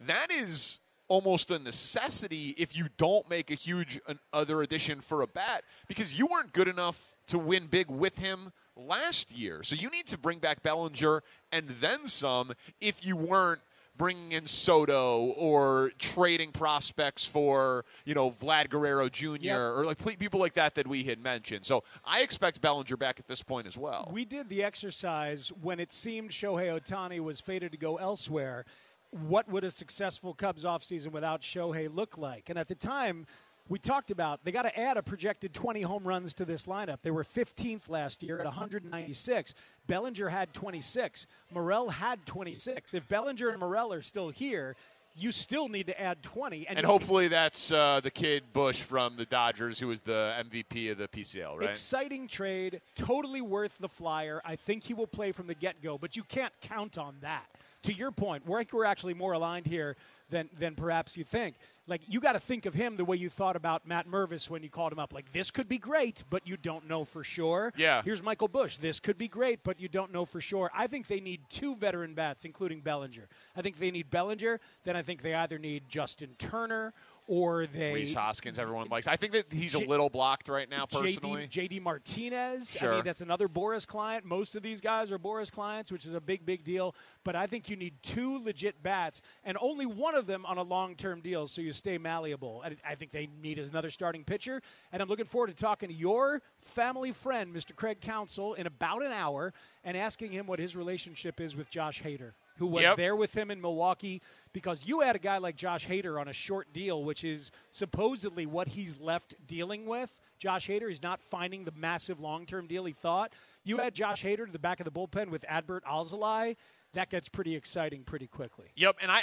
[0.07, 0.81] that is
[1.13, 4.01] almost a necessity if you don't make a huge
[4.33, 8.51] other addition for a bat because you weren't good enough to win big with him
[8.77, 9.63] last year.
[9.63, 11.23] So you need to bring back Bellinger
[11.53, 13.61] and then some if you weren't
[13.95, 19.37] bringing in Soto or trading prospects for you know Vlad Guerrero Jr.
[19.39, 19.59] Yep.
[19.59, 21.67] or like people like that that we had mentioned.
[21.67, 24.11] So I expect Bellinger back at this point as well.
[24.11, 28.65] We did the exercise when it seemed Shohei Ohtani was fated to go elsewhere.
[29.13, 32.49] What would a successful Cubs offseason without Shohei look like?
[32.49, 33.27] And at the time,
[33.69, 36.99] we talked about they got to add a projected 20 home runs to this lineup.
[37.03, 39.55] They were 15th last year at 196.
[39.87, 41.27] Bellinger had 26.
[41.53, 42.95] Morel had 26.
[42.95, 44.77] If Bellinger and Morel are still here,
[45.15, 46.67] you still need to add 20.
[46.69, 50.91] And, and hopefully that's uh, the kid Busch from the Dodgers, who was the MVP
[50.91, 51.69] of the PCL, right?
[51.69, 54.41] Exciting trade, totally worth the flyer.
[54.45, 57.47] I think he will play from the get go, but you can't count on that.
[57.85, 59.97] To your point, we're, we're actually more aligned here
[60.31, 63.29] than, than perhaps you think like you got to think of him the way you
[63.29, 65.13] thought about Matt Mervis when you called him up.
[65.13, 67.73] Like this could be great, but you don't know for sure.
[67.77, 68.03] Yeah.
[68.03, 68.77] Here's Michael Busch.
[68.77, 70.71] This could be great, but you don't know for sure.
[70.75, 73.29] I think they need two veteran bats, including Bellinger.
[73.57, 74.61] I think they need Bellinger.
[74.85, 76.93] Then I think they either need Justin Turner
[77.27, 78.59] or they Rhys Hoskins.
[78.59, 79.07] Everyone likes.
[79.07, 81.49] I think that he's J- a little blocked right now, personally.
[81.49, 82.71] JD, JD Martinez.
[82.71, 82.93] Sure.
[82.93, 84.25] I mean, that's another Boras client.
[84.25, 86.95] Most of these guys are Boras clients, which is a big, big deal.
[87.25, 90.63] But I think you need two legit bats, and only one of them on a
[90.63, 92.63] long-term deal, so you stay malleable.
[92.63, 94.61] And I think they need another starting pitcher.
[94.93, 97.75] And I'm looking forward to talking to your family friend, Mr.
[97.75, 99.53] Craig Counsell, in about an hour,
[99.85, 102.97] and asking him what his relationship is with Josh Hader who was yep.
[102.97, 104.21] there with him in Milwaukee
[104.53, 108.47] because you had a guy like Josh Hader on a short deal, which is supposedly
[108.47, 110.17] what he's left dealing with.
[110.39, 113.33] Josh Hader is not finding the massive long term deal he thought.
[113.65, 116.57] You had Josh Hader to the back of the bullpen with Adbert Alzolay.
[116.95, 118.67] That gets pretty exciting pretty quickly.
[118.77, 119.23] Yep, and I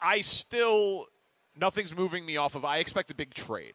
[0.00, 1.06] I still
[1.56, 3.74] nothing's moving me off of I expect a big trade.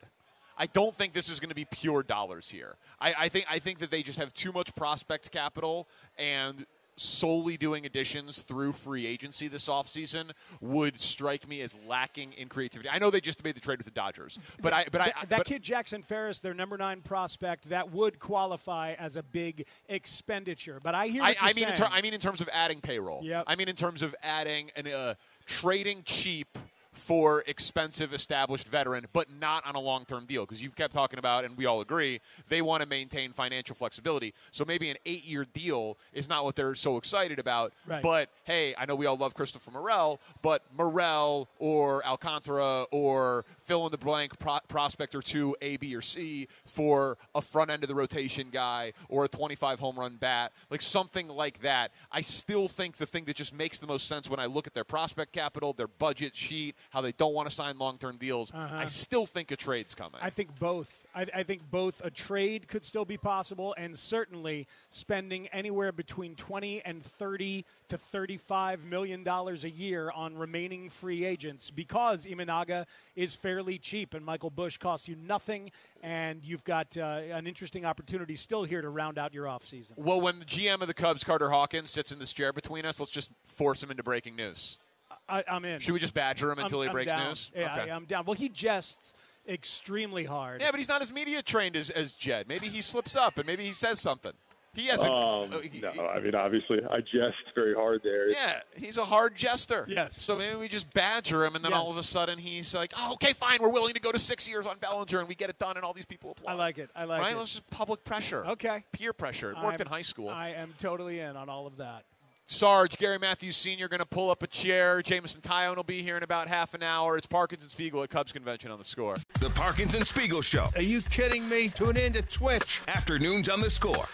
[0.58, 2.76] I don't think this is going to be pure dollars here.
[3.00, 5.88] I, I, think I think that they just have too much prospect capital
[6.18, 12.48] and solely doing additions through free agency this offseason would strike me as lacking in
[12.48, 12.90] creativity.
[12.90, 15.40] I know they just made the trade with the Dodgers, but I but I that
[15.40, 20.80] but, kid Jackson Ferris, their number nine prospect, that would qualify as a big expenditure.
[20.82, 23.22] But I hear I, I, mean in ter- I mean in terms of adding payroll.
[23.24, 23.46] Yep.
[23.48, 26.58] I mean in terms of adding and uh, trading cheap
[26.94, 30.46] for expensive established veteran, but not on a long term deal.
[30.46, 34.34] Because you've kept talking about, and we all agree, they want to maintain financial flexibility.
[34.52, 37.74] So maybe an eight year deal is not what they're so excited about.
[37.88, 38.02] Right.
[38.02, 43.86] But hey, I know we all love Christopher Morel, but Morel or Alcantara or fill
[43.86, 47.84] in the blank pro- prospect or two, A, B, or C, for a front end
[47.84, 51.92] of the rotation guy or a 25 home run bat, like something like that.
[52.12, 54.74] I still think the thing that just makes the most sense when I look at
[54.74, 58.52] their prospect capital, their budget sheet, how they don't want to sign long term deals,
[58.54, 58.76] uh-huh.
[58.76, 60.20] I still think a trade's coming.
[60.22, 60.90] I think both.
[61.16, 66.34] I, I, think both a trade could still be possible, and certainly spending anywhere between
[66.34, 72.86] 20 and 30 to 35 million dollars a year on remaining free agents because Imanaga
[73.16, 77.86] is fairly cheap and Michael Busch costs you nothing, and you've got uh, an interesting
[77.86, 79.92] opportunity still here to round out your offseason.
[79.98, 83.00] Well, when the GM of the Cubs, Carter Hawkins, sits in this chair between us,
[83.00, 84.80] let's just force him into breaking news.
[85.28, 85.80] I, am in.
[85.80, 87.52] Should we just badger him until I'm, he breaks I'm news?
[87.56, 87.92] Yeah, okay.
[87.92, 88.26] I, I'm down.
[88.26, 89.14] Well, he jests
[89.48, 90.62] extremely hard.
[90.62, 92.48] Yeah, but he's not as media trained as, as Jed.
[92.48, 94.34] Maybe he slips up and maybe he says something.
[94.76, 95.12] He has a.
[95.12, 95.52] Um,
[95.84, 98.32] no, I mean, obviously, I jest very hard there.
[98.32, 99.86] Yeah, he's a hard jester.
[99.88, 100.20] Yes.
[100.20, 101.80] So maybe we just badger him, and then Yes.
[101.80, 104.50] all of a sudden he's like, "Oh, okay, fine, we're willing to go to six
[104.50, 106.54] years on Bellinger, and we get it done, and all these people applaud.
[106.54, 106.90] I like it.
[106.96, 107.34] I like right?
[107.34, 107.38] it.
[107.38, 108.46] Let's just public pressure.
[108.46, 108.84] Okay.
[108.94, 109.52] Peer pressure.
[109.52, 110.30] It worked I'm- in high school.
[110.30, 112.04] I am totally in on all of that.
[112.46, 113.88] Sarge, Gary Matthews Sr.
[113.88, 115.02] going to pull up a chair.
[115.02, 117.18] Jameson Taillon will be here in about half an hour.
[117.18, 119.16] It's Parkins and Spiegel at Cubs Convention on the score.
[119.40, 120.66] The Parkins and Spiegel Show.
[120.76, 121.70] Are you kidding me?
[121.70, 122.82] Tune in to Twitch.
[122.88, 124.06] Afternoons on the score.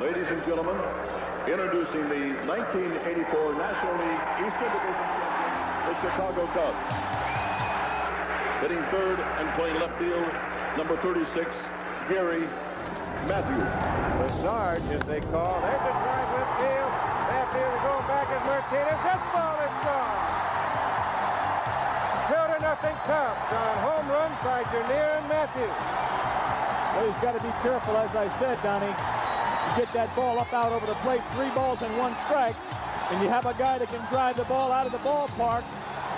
[0.00, 0.76] Ladies and gentlemen,
[1.46, 7.14] introducing the 1984 National League Eastern Division champion, the Chicago Cubs.
[8.60, 10.32] Hitting third and playing left field,
[10.78, 11.50] number 36,
[12.08, 12.48] Gary
[13.28, 14.04] Matthews.
[14.18, 15.60] Bessard, as they call.
[15.60, 16.33] There's a drive
[18.74, 18.98] Martinez.
[19.06, 20.18] This ball is gone.
[22.26, 25.78] Two to nothing Cubs on home run by Dernier and Matthews.
[26.94, 28.86] Well, he's got to be careful, as I said, Donnie.
[28.86, 32.56] You get that ball up out over the plate, three balls and one strike,
[33.10, 35.62] and you have a guy that can drive the ball out of the ballpark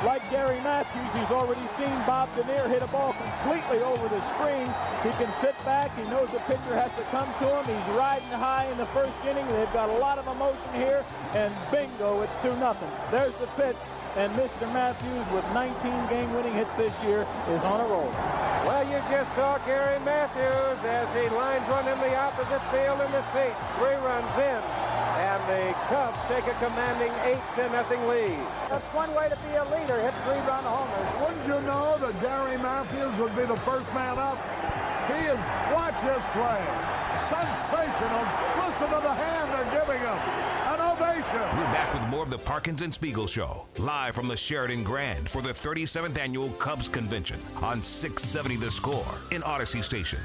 [0.05, 1.09] like Gary Matthews.
[1.15, 4.67] He's already seen Bob Dernier hit a ball completely over the screen.
[5.03, 5.95] He can sit back.
[5.97, 7.65] He knows the pitcher has to come to him.
[7.65, 9.47] He's riding high in the first inning.
[9.49, 11.05] They've got a lot of emotion here,
[11.35, 12.91] and bingo, it's 2 nothing.
[13.11, 13.77] There's the pitch,
[14.17, 14.65] and Mr.
[14.73, 15.77] Matthews, with 19
[16.09, 18.09] game-winning hits this year, is on a roll.
[18.65, 23.13] Well, you just saw Gary Matthews as he lines one in the opposite field in
[23.13, 23.53] the seat.
[23.77, 24.63] Three runs in.
[25.21, 28.41] And the Cubs take a commanding 8 to nothing lead.
[28.73, 31.13] That's one way to be a leader, hit three-run homers.
[31.21, 34.41] Wouldn't you know that Gary Matthews would be the first man up?
[35.13, 35.41] He is,
[35.77, 36.63] watch this play.
[37.29, 38.25] Sensational.
[38.65, 40.46] Listen to the hand they're giving him.
[41.37, 41.57] An.
[41.59, 45.29] We're back with more of the Parkins and Spiegel Show, live from the Sheraton Grand
[45.29, 50.20] for the 37th annual Cubs Convention on 670 The Score in Audacy Station.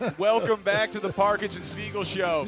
[0.18, 2.46] Welcome back to the Parkins and Spiegel Show.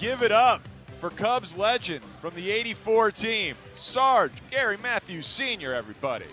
[0.00, 0.62] Give it up
[1.00, 6.26] for Cubs legend from the 84 team, Sarge Gary Matthews Sr., everybody.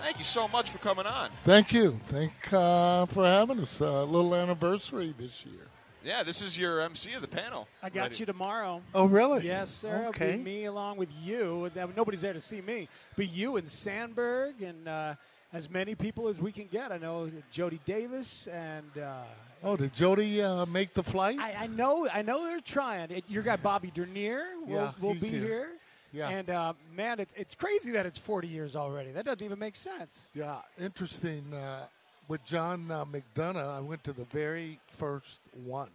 [0.00, 1.30] Thank you so much for coming on.
[1.44, 1.98] Thank you.
[2.06, 3.80] Thank uh, for having us.
[3.80, 5.68] A little anniversary this year.
[6.04, 7.68] Yeah, this is your MC of the panel.
[7.82, 8.82] I got Ready- you tomorrow.
[8.94, 9.46] Oh, really?
[9.46, 10.06] Yes, sir.
[10.08, 10.36] Okay.
[10.36, 11.70] Be me along with you.
[11.96, 15.14] Nobody's there to see me, but you and Sandberg and uh,
[15.52, 16.90] as many people as we can get.
[16.92, 18.98] I know Jody Davis and.
[18.98, 19.22] Uh,
[19.64, 21.38] Oh, did Jody uh, make the flight?
[21.38, 23.12] I, I know, I know they're trying.
[23.12, 25.40] It, your guy Bobby Dernier will, Yeah, will be here.
[25.40, 25.68] here.
[26.12, 26.28] Yeah.
[26.30, 29.12] And uh, man, it's it's crazy that it's 40 years already.
[29.12, 30.22] That doesn't even make sense.
[30.34, 31.44] Yeah, interesting.
[31.54, 31.84] Uh,
[32.32, 35.90] with John uh, McDonough, I went to the very first one.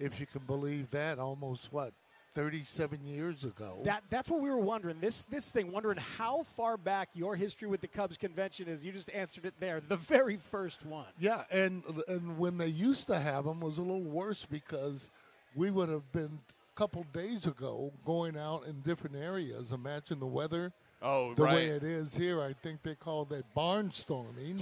[0.00, 1.92] If you can believe that, almost what,
[2.34, 3.78] 37 years ago.
[3.84, 5.00] That that's what we were wondering.
[5.00, 8.86] This this thing, wondering how far back your history with the Cubs convention is.
[8.86, 9.82] You just answered it there.
[9.86, 11.04] The very first one.
[11.20, 15.10] Yeah, and and when they used to have them was a little worse because
[15.54, 16.40] we would have been
[16.74, 19.72] a couple days ago going out in different areas.
[19.72, 20.72] Imagine the weather.
[21.04, 21.54] Oh, the right.
[21.54, 24.60] way it is here, I think they call that barnstorming.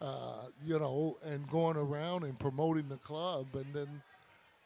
[0.00, 4.02] uh, you know, and going around and promoting the club, and then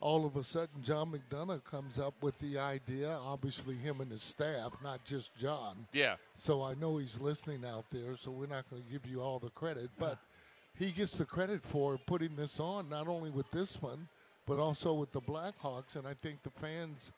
[0.00, 3.16] all of a sudden, John McDonough comes up with the idea.
[3.24, 5.86] Obviously, him and his staff, not just John.
[5.92, 6.16] Yeah.
[6.34, 9.38] So I know he's listening out there, so we're not going to give you all
[9.38, 10.18] the credit, but
[10.76, 14.08] he gets the credit for putting this on, not only with this one,
[14.46, 15.94] but also with the Blackhawks.
[15.94, 17.12] And I think the fans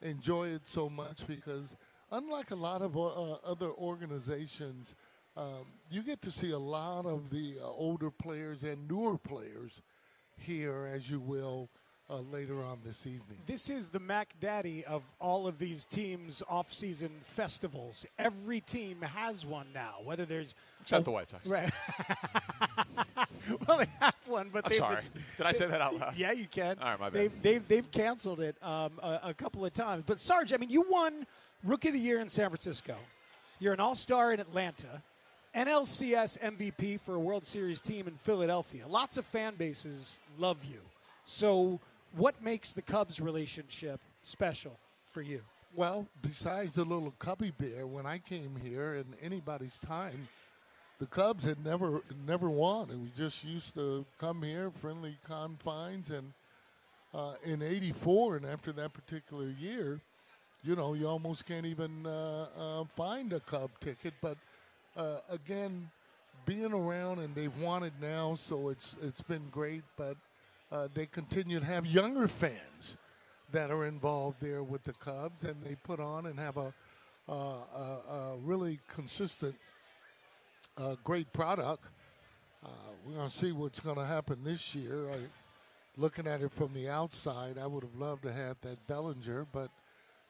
[0.00, 1.76] enjoy it so much because,
[2.12, 4.94] unlike a lot of uh, other organizations,
[5.36, 9.80] um, you get to see a lot of the uh, older players and newer players
[10.36, 11.68] here, as you will.
[12.10, 13.38] Uh, later on this evening.
[13.46, 18.04] This is the Mac Daddy of all of these teams' off-season festivals.
[18.18, 19.94] Every team has one now.
[20.04, 21.46] Whether there's Except a- the White Sox.
[21.46, 21.72] right?
[23.66, 25.04] well, they have one, but I'm they've sorry.
[25.38, 26.14] Did I say that out loud?
[26.16, 26.76] Yeah, you can.
[26.80, 27.12] All right, my bad.
[27.14, 30.02] They've they've, they've canceled it um, a, a couple of times.
[30.04, 31.24] But Sarge, I mean, you won
[31.64, 32.96] Rookie of the Year in San Francisco.
[33.60, 35.00] You're an All-Star in Atlanta.
[35.54, 38.84] NLCS MVP for a World Series team in Philadelphia.
[38.88, 40.80] Lots of fan bases love you.
[41.24, 41.78] So,
[42.16, 44.76] what makes the Cubs relationship special
[45.12, 45.40] for you?
[45.74, 50.26] Well, besides the little cubby bear, when I came here in anybody's time,
[50.98, 56.10] the Cubs had never never won, and we just used to come here, friendly confines,
[56.10, 56.32] and
[57.14, 60.00] uh, in '84, and after that particular year,
[60.64, 64.14] you know, you almost can't even uh, uh, find a Cub ticket.
[64.20, 64.36] But
[64.96, 65.90] uh, again,
[66.46, 69.82] being around, and they've it now, so it's it's been great.
[69.96, 70.16] But
[70.70, 72.96] uh, they continue to have younger fans
[73.52, 76.72] that are involved there with the Cubs, and they put on and have a,
[77.28, 79.54] uh, a, a really consistent,
[80.78, 81.88] uh, great product.
[83.04, 85.10] We're to see what's to happen this year.
[85.10, 85.16] I,
[85.96, 89.70] looking at it from the outside, I would have loved to have that Bellinger, but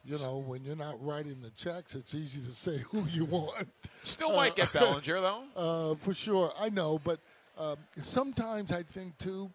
[0.05, 3.67] you know, when you're not writing the checks, it's easy to say who you want.
[4.03, 5.43] Still might get Bellinger, though.
[5.55, 7.19] Uh, for sure, I know, but
[7.57, 9.49] um, sometimes I think too.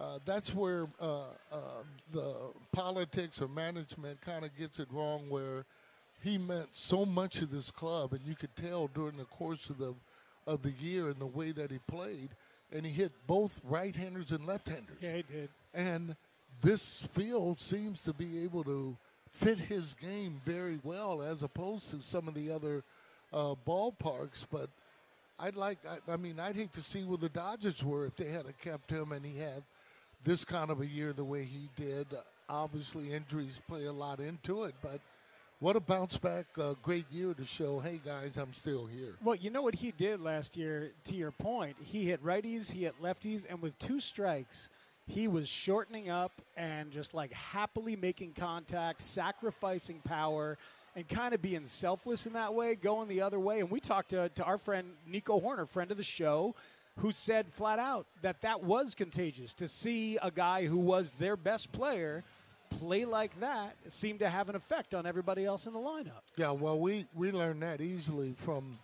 [0.00, 1.82] Uh, that's where uh, uh,
[2.12, 5.28] the politics or management kind of gets it wrong.
[5.28, 5.64] Where
[6.22, 9.78] he meant so much of this club, and you could tell during the course of
[9.78, 9.94] the
[10.46, 12.30] of the year and the way that he played,
[12.72, 14.98] and he hit both right-handers and left-handers.
[15.00, 15.48] Yeah, he did.
[15.74, 16.14] And
[16.62, 18.96] this field seems to be able to
[19.32, 22.82] fit his game very well, as opposed to some of the other
[23.32, 24.44] uh, ballparks.
[24.50, 24.68] But
[25.38, 28.28] I'd like, I, I mean, I'd hate to see where the Dodgers were if they
[28.28, 29.62] had kept him and he had
[30.24, 32.06] this kind of a year the way he did.
[32.48, 35.00] Obviously, injuries play a lot into it, but
[35.60, 39.14] what a bounce back, uh, great year to show, hey guys, I'm still here.
[39.22, 41.76] Well, you know what he did last year, to your point?
[41.84, 44.70] He hit righties, he hit lefties, and with two strikes,
[45.08, 50.58] he was shortening up and just like happily making contact, sacrificing power,
[50.94, 53.60] and kind of being selfless in that way, going the other way.
[53.60, 56.54] And we talked to, to our friend Nico Hoerner, friend of the show,
[56.98, 61.36] who said flat out that that was contagious to see a guy who was their
[61.36, 62.22] best player
[62.70, 66.20] play like that seemed to have an effect on everybody else in the lineup.
[66.36, 68.78] Yeah, well, we, we learned that easily from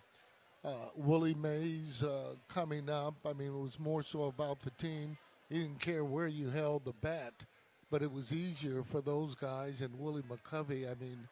[0.63, 3.13] uh, Willie Mays uh, coming up.
[3.25, 5.17] I mean, it was more so about the team.
[5.49, 7.33] He didn't care where you held the bat,
[7.91, 9.81] but it was easier for those guys.
[9.81, 11.27] And Willie McCovey, I mean,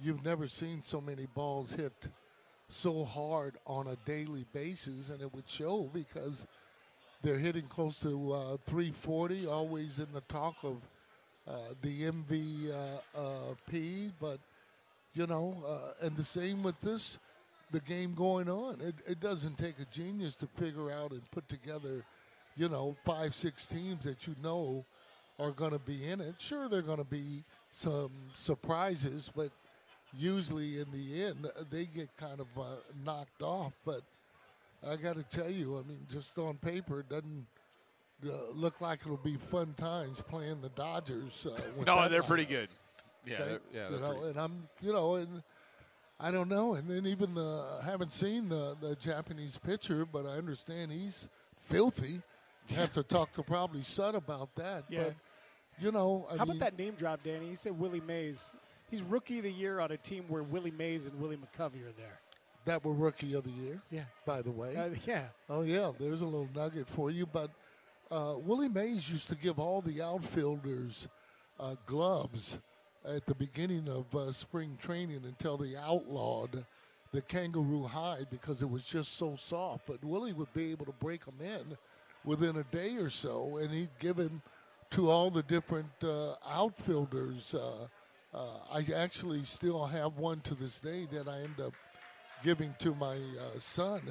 [0.00, 2.08] you've never seen so many balls hit
[2.68, 6.46] so hard on a daily basis, and it would show because
[7.22, 10.76] they're hitting close to uh, 340, always in the talk of
[11.48, 14.38] uh, the MVP, but
[15.14, 17.18] you know, uh, and the same with this,
[17.70, 18.80] the game going on.
[18.80, 22.04] It, it doesn't take a genius to figure out and put together,
[22.58, 24.84] you know, five, six teams that you know
[25.38, 26.34] are going to be in it.
[26.38, 29.50] Sure, there are going to be some surprises, but
[30.16, 32.64] usually in the end, they get kind of uh,
[33.04, 33.72] knocked off.
[33.86, 34.00] But
[34.86, 37.46] I got to tell you, I mean, just on paper, it doesn't
[38.26, 41.46] uh, look like it'll be fun times playing the Dodgers.
[41.48, 42.68] Uh, No, they're pretty good.
[43.24, 45.42] Yeah, they're- yeah, you know, pretty- and I'm, you know, and
[46.18, 50.30] I don't know, and then even the haven't seen the the Japanese pitcher, but I
[50.30, 51.28] understand he's
[51.60, 52.22] filthy.
[52.74, 54.84] Have to talk to probably Sut about that.
[54.88, 55.04] Yeah.
[55.04, 55.14] But
[55.80, 57.48] you know, I How mean, about that name drop, Danny?
[57.48, 58.52] He said Willie Mays.
[58.90, 61.92] He's rookie of the year on a team where Willie Mays and Willie McCovey are
[61.96, 62.20] there.
[62.64, 63.80] that were rookie of the year.
[63.90, 64.04] Yeah.
[64.26, 64.76] By the way.
[64.76, 65.24] Uh, yeah.
[65.48, 67.26] Oh yeah, there's a little nugget for you.
[67.26, 67.50] But
[68.10, 71.08] uh, Willie Mays used to give all the outfielders
[71.60, 72.58] uh, gloves
[73.04, 76.64] at the beginning of uh, spring training until they outlawed
[77.12, 79.86] the kangaroo hide because it was just so soft.
[79.86, 81.76] But Willie would be able to break them in
[82.24, 84.42] within a day or so, and he'd give him
[84.90, 87.54] to all the different uh, outfielders.
[87.54, 87.86] Uh,
[88.34, 91.72] uh, I actually still have one to this day that I end up
[92.44, 94.02] giving to my uh, son.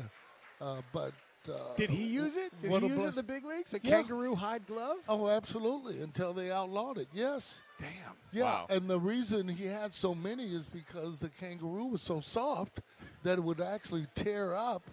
[0.59, 1.13] Uh, but
[1.47, 2.51] uh, Did he use it?
[2.61, 3.73] Did he a use it in the big leagues?
[3.73, 3.97] A Yeah.
[4.01, 4.97] kangaroo hide glove?
[5.07, 6.01] Oh, absolutely.
[6.01, 7.07] Until they outlawed it.
[7.13, 7.61] Yes.
[7.79, 7.89] Damn.
[8.31, 8.65] Yeah, Wow.
[8.69, 12.81] and the reason he had so many is because the kangaroo was so soft
[13.23, 14.83] that it would actually tear up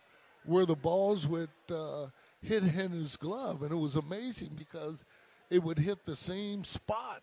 [0.44, 2.06] where the balls would uh,
[2.44, 5.04] hit in his glove, and it was amazing because
[5.50, 7.22] it would hit the same spot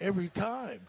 [0.00, 0.80] every time.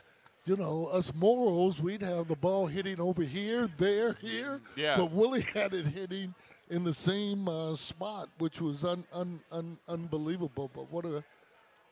[0.46, 4.60] You know, us morals, we'd have the ball hitting over here, there, here.
[4.76, 4.98] Yeah.
[4.98, 6.34] But Willie had it hitting
[6.70, 10.72] in the same uh, spot, which was un, un, un, unbelievable.
[10.74, 11.24] But what a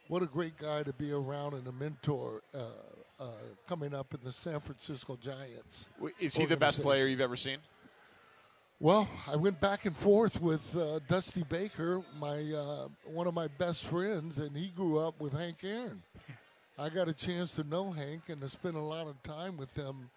[0.08, 2.64] what a great guy to be around and a mentor uh,
[3.20, 3.26] uh,
[3.68, 5.88] coming up in the San Francisco Giants.
[6.20, 7.60] Is he the best player you've ever seen?
[8.82, 13.48] Well, I went back and forth with uh, Dusty Baker, my uh, one of my
[13.48, 16.02] best friends, and he grew up with Hank Aaron.
[16.78, 19.76] I got a chance to know Hank and to spend a lot of time with
[19.76, 20.10] him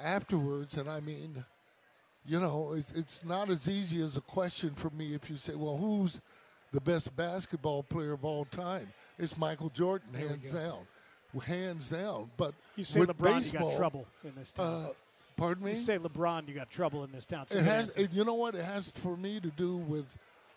[0.00, 0.76] afterwards.
[0.78, 1.44] And I mean,
[2.24, 5.54] you know, it, it's not as easy as a question for me if you say,
[5.54, 6.18] "Well, who's
[6.72, 10.86] the best basketball player of all time?" It's Michael Jordan, hands down,
[11.44, 12.30] hands down.
[12.38, 14.86] But You say with LeBron, baseball, you got trouble in this town.
[14.86, 14.88] Uh,
[15.36, 15.70] pardon me.
[15.70, 17.46] You say LeBron, you got trouble in this town.
[17.46, 18.54] So It has, it, you know what?
[18.54, 20.06] It has for me to do with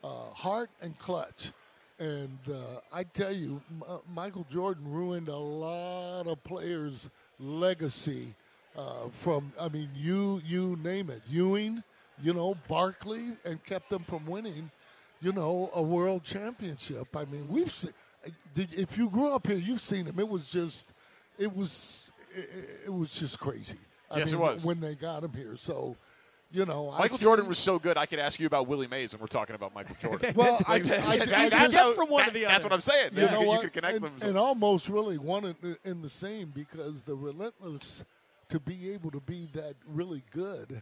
[0.03, 1.51] uh, heart and clutch.
[1.99, 7.09] And uh, I tell you, M- uh, Michael Jordan ruined a lot of players'
[7.39, 8.35] legacy.
[8.77, 11.83] Uh, from I mean, you you name it, Ewing,
[12.23, 14.71] you know, Barkley, and kept them from winning,
[15.21, 17.13] you know, a world championship.
[17.15, 17.91] I mean, we've seen.
[18.55, 20.19] If you grew up here, you've seen him.
[20.19, 20.91] It was just,
[21.37, 22.49] it was, it,
[22.85, 23.77] it was just crazy.
[24.11, 24.65] I Yes, it mean, was.
[24.65, 25.55] when they got him here.
[25.57, 25.95] So,
[26.51, 27.95] you know, Michael see- Jordan was so good.
[27.97, 30.33] I could ask you about Willie Mays when we're talking about Michael Jordan.
[30.35, 33.11] Well, I, I, That- I, that- I- that's, how- that- that's what I'm saying.
[33.13, 33.53] You man, know because what?
[33.63, 34.29] You could connect and, them.
[34.29, 38.03] and almost really one in, in the same because the relentless
[38.49, 40.81] to be able to be that really good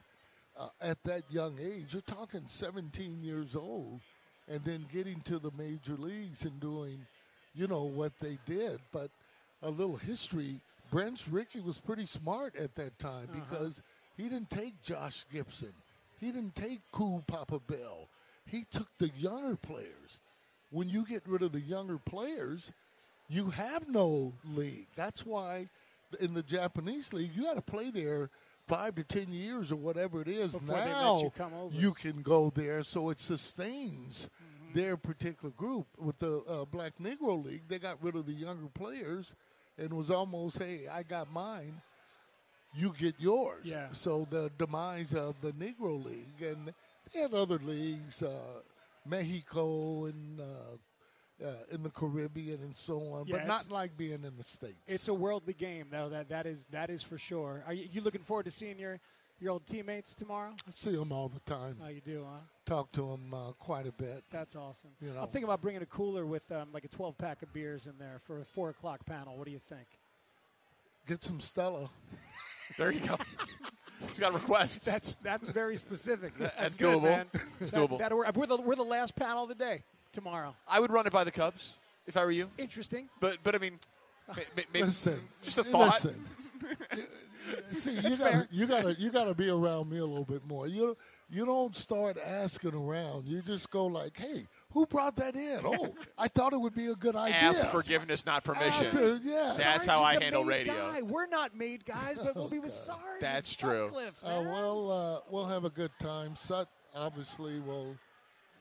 [0.58, 1.88] uh, at that young age.
[1.94, 4.00] You're talking 17 years old,
[4.48, 7.06] and then getting to the major leagues and doing,
[7.54, 8.80] you know, what they did.
[8.94, 9.10] But
[9.62, 10.62] a little history.
[10.92, 13.82] Branch Rickey was pretty smart at that time because
[14.16, 15.74] he didn't take Josh Gibson.
[16.20, 18.10] He didn't take Cool Papa Bell.
[18.46, 20.20] He took the younger players.
[20.72, 22.72] When you get rid of the younger players,
[23.30, 24.88] you have no league.
[24.96, 25.70] That's why
[26.20, 28.30] in the Japanese league, you got to play there
[28.68, 30.54] five to ten years or whatever it is.
[30.54, 31.76] Before now you come over.
[31.76, 34.30] you can go there, so it sustains
[34.74, 35.88] their particular group.
[35.98, 39.34] With the uh, Black Negro League, they got rid of the younger players
[39.78, 41.82] and was almost, hey, I got mine.
[42.74, 43.62] you get yours.
[43.64, 43.88] Yeah.
[43.94, 46.74] So the demise of the Negro League and
[47.14, 48.62] they had other leagues, uh,
[49.06, 50.40] Mexico and.
[50.40, 50.78] Uh,
[51.44, 54.74] uh, in the Caribbean and so on, Yeah, but not like being in the states.
[54.88, 56.10] It's a worldly game, though.
[56.10, 57.64] That that is that is for sure.
[57.68, 59.00] Are you, you looking forward to seeing your
[59.40, 60.52] your old teammates tomorrow?
[60.68, 61.78] I see them all the time.
[61.84, 62.40] Oh, you do, huh?
[62.66, 64.24] Talk to them uh, quite a bit.
[64.32, 64.90] That's awesome.
[65.02, 65.20] You know.
[65.22, 67.94] I'm thinking about bringing a cooler with um, like a 12 pack of beers in
[68.00, 69.38] there for a four o'clock panel.
[69.38, 69.88] What do you think?
[71.08, 71.90] Get some Stella.
[72.78, 73.16] There you go.
[74.10, 74.86] He's got requests.
[74.86, 76.34] That's that's very specific.
[76.38, 77.04] That's, That's good, doable.
[77.04, 77.26] man.
[77.60, 77.98] It's That- doable.
[77.98, 78.36] that'll work.
[78.36, 80.54] we're the we're the last panel of the day tomorrow.
[80.68, 81.76] I would run it by the Cubs
[82.06, 82.50] if I were you.
[82.58, 83.08] Interesting.
[83.22, 83.80] But but I mean,
[84.28, 86.04] ma- ma- maybe Listen, just a thought.
[86.04, 86.26] Listen.
[87.72, 90.68] See, you gotta, you gotta, you gotta be around me a little bit more.
[90.68, 90.96] You,
[91.30, 93.28] you don't start asking around.
[93.28, 95.60] You just go like, "Hey, who brought that in?
[95.66, 98.86] Oh, I thought it would be a good idea." Ask forgiveness, not permission.
[98.86, 99.54] After- yeah.
[99.58, 100.74] That's Sarge how I handle radio.
[100.74, 101.02] Guy.
[101.02, 103.20] We're not made guys, but we'll be with Sarge.
[103.20, 103.86] That's true.
[103.94, 106.36] Sutcliffe, Uh, well, uh, we'll have a good time.
[106.36, 107.96] Sut obviously will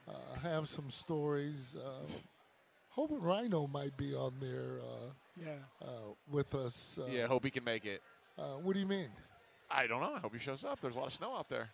[0.08, 0.12] uh,
[0.42, 1.74] have some stories.
[1.76, 2.06] Uh,
[2.88, 5.10] hoping Rhino might be on there uh,
[5.44, 5.52] yeah.
[5.86, 5.88] uh,
[6.30, 6.98] with us.
[7.00, 8.02] Uh, Yeah, hope he can make it.
[8.38, 9.08] Uh, what do you mean?
[9.70, 10.14] I don't know.
[10.14, 10.80] I hope he shows up.
[10.80, 11.70] There's a lot of snow out there.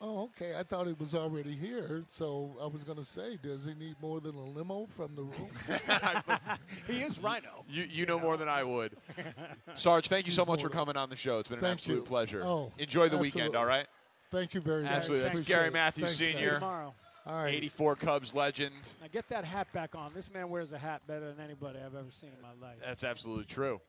[0.00, 0.54] Oh, okay.
[0.58, 3.96] I thought he was already here, so I was going to say, does he need
[4.02, 5.48] more than a limo from the room?
[6.86, 7.64] he is Rhino.
[7.68, 8.94] You you know more than I would.
[9.74, 11.38] Sarge, thank you so much for coming on the show.
[11.38, 12.02] It's been an absolute you.
[12.02, 12.42] pleasure.
[12.44, 13.86] Oh, Enjoy the weekend, all right?
[14.30, 14.92] Thank you very much.
[14.92, 15.28] Absolutely.
[15.28, 15.70] That's Gary.
[15.70, 16.54] Matthews Thanks, Sr.
[16.54, 16.94] Tomorrow.
[17.26, 17.54] All right.
[17.54, 18.74] 84 Cubs legend.
[19.00, 20.12] Now get that hat back on.
[20.14, 22.76] This man wears a hat better than anybody I've ever seen in my life.
[22.84, 23.80] That's absolutely true.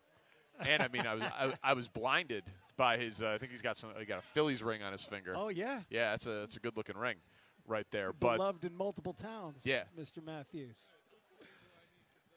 [0.66, 2.44] And I mean, I was I, I was blinded
[2.78, 3.22] by his.
[3.22, 3.92] Uh, I think he's got some.
[3.98, 5.34] He got a Phillies ring on his finger.
[5.36, 7.18] Oh yeah, Yeah, that's a that's a good looking ring,
[7.68, 8.14] right there.
[8.14, 9.62] But beloved in multiple towns.
[9.64, 9.84] Yeah.
[10.00, 10.24] Mr.
[10.26, 10.76] Matthews.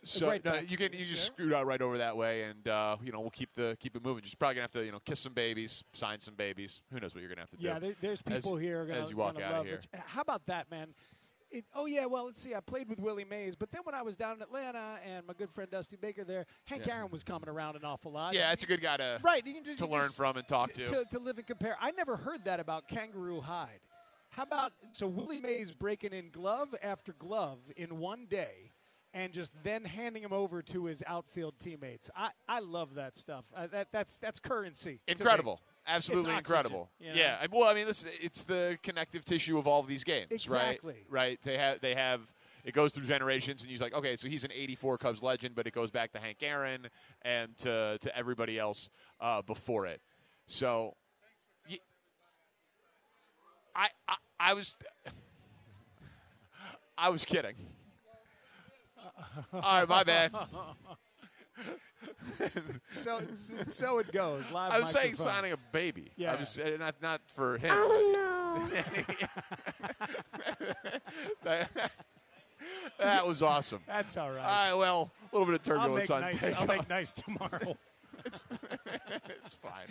[0.02, 2.96] so great no, you can you just scoot out right over that way, and uh,
[3.02, 4.24] you know we'll keep the keep it moving.
[4.24, 6.82] You're probably gonna have to you know kiss some babies, sign some babies.
[6.92, 7.66] Who knows what you're gonna have to do?
[7.66, 9.80] Yeah, there, there's as- people here gonna, as you walk out of here.
[9.92, 10.00] it.
[10.06, 10.88] How about that, man?
[11.50, 12.54] It, oh yeah, well let's see.
[12.54, 15.34] I played with Willie Mays, but then when I was down in Atlanta and my
[15.34, 16.96] good friend Dusty Baker there, Hank Yeah.
[16.96, 18.34] Aaron was coming around an awful lot.
[18.34, 21.04] Yeah, it's a good guy to right just- to learn from and talk to, to.
[21.10, 21.18] to.
[21.18, 21.76] Live and compare.
[21.80, 23.80] I never heard that about Kangaroo Hide.
[24.30, 28.70] How about so Willie Mays breaking in glove after glove in one day,
[29.12, 32.10] and just then handing him over to his outfield teammates.
[32.14, 33.44] I, I love that stuff.
[33.54, 35.00] Uh, that that's that's currency.
[35.08, 35.60] Incredible.
[35.86, 36.90] Absolutely incredible.
[37.00, 37.14] you know?
[37.14, 37.38] Yeah.
[37.40, 40.94] I- Well, I mean, this it's the connective tissue of all of these games, Exactly.
[40.94, 41.06] right?
[41.08, 41.38] Right.
[41.42, 42.20] They have they have
[42.64, 45.66] it goes through generations, and he's like, okay, so he's an '84 Cubs legend, but
[45.66, 46.88] it goes back to Hank Aaron
[47.22, 50.00] and to to everybody else uh, before it.
[50.46, 50.94] So,
[51.68, 51.78] y-
[53.74, 54.76] I, I I was
[56.98, 57.54] I was kidding.
[59.54, 60.32] All right, my bad.
[62.92, 63.20] so
[63.68, 64.42] so it goes.
[64.52, 66.12] Live I was saying signing a baby.
[66.16, 66.32] Yeah.
[66.32, 67.70] I was uh, not not for him.
[67.72, 68.40] Oh, no.
[72.98, 73.80] that was awesome.
[73.86, 74.38] That's all right.
[74.40, 76.40] All right, well, a little bit of I'll make turbulence on nice.
[76.40, 76.60] takeoff.
[76.60, 77.76] I'll make nice tomorrow.
[79.44, 79.86] it's fine.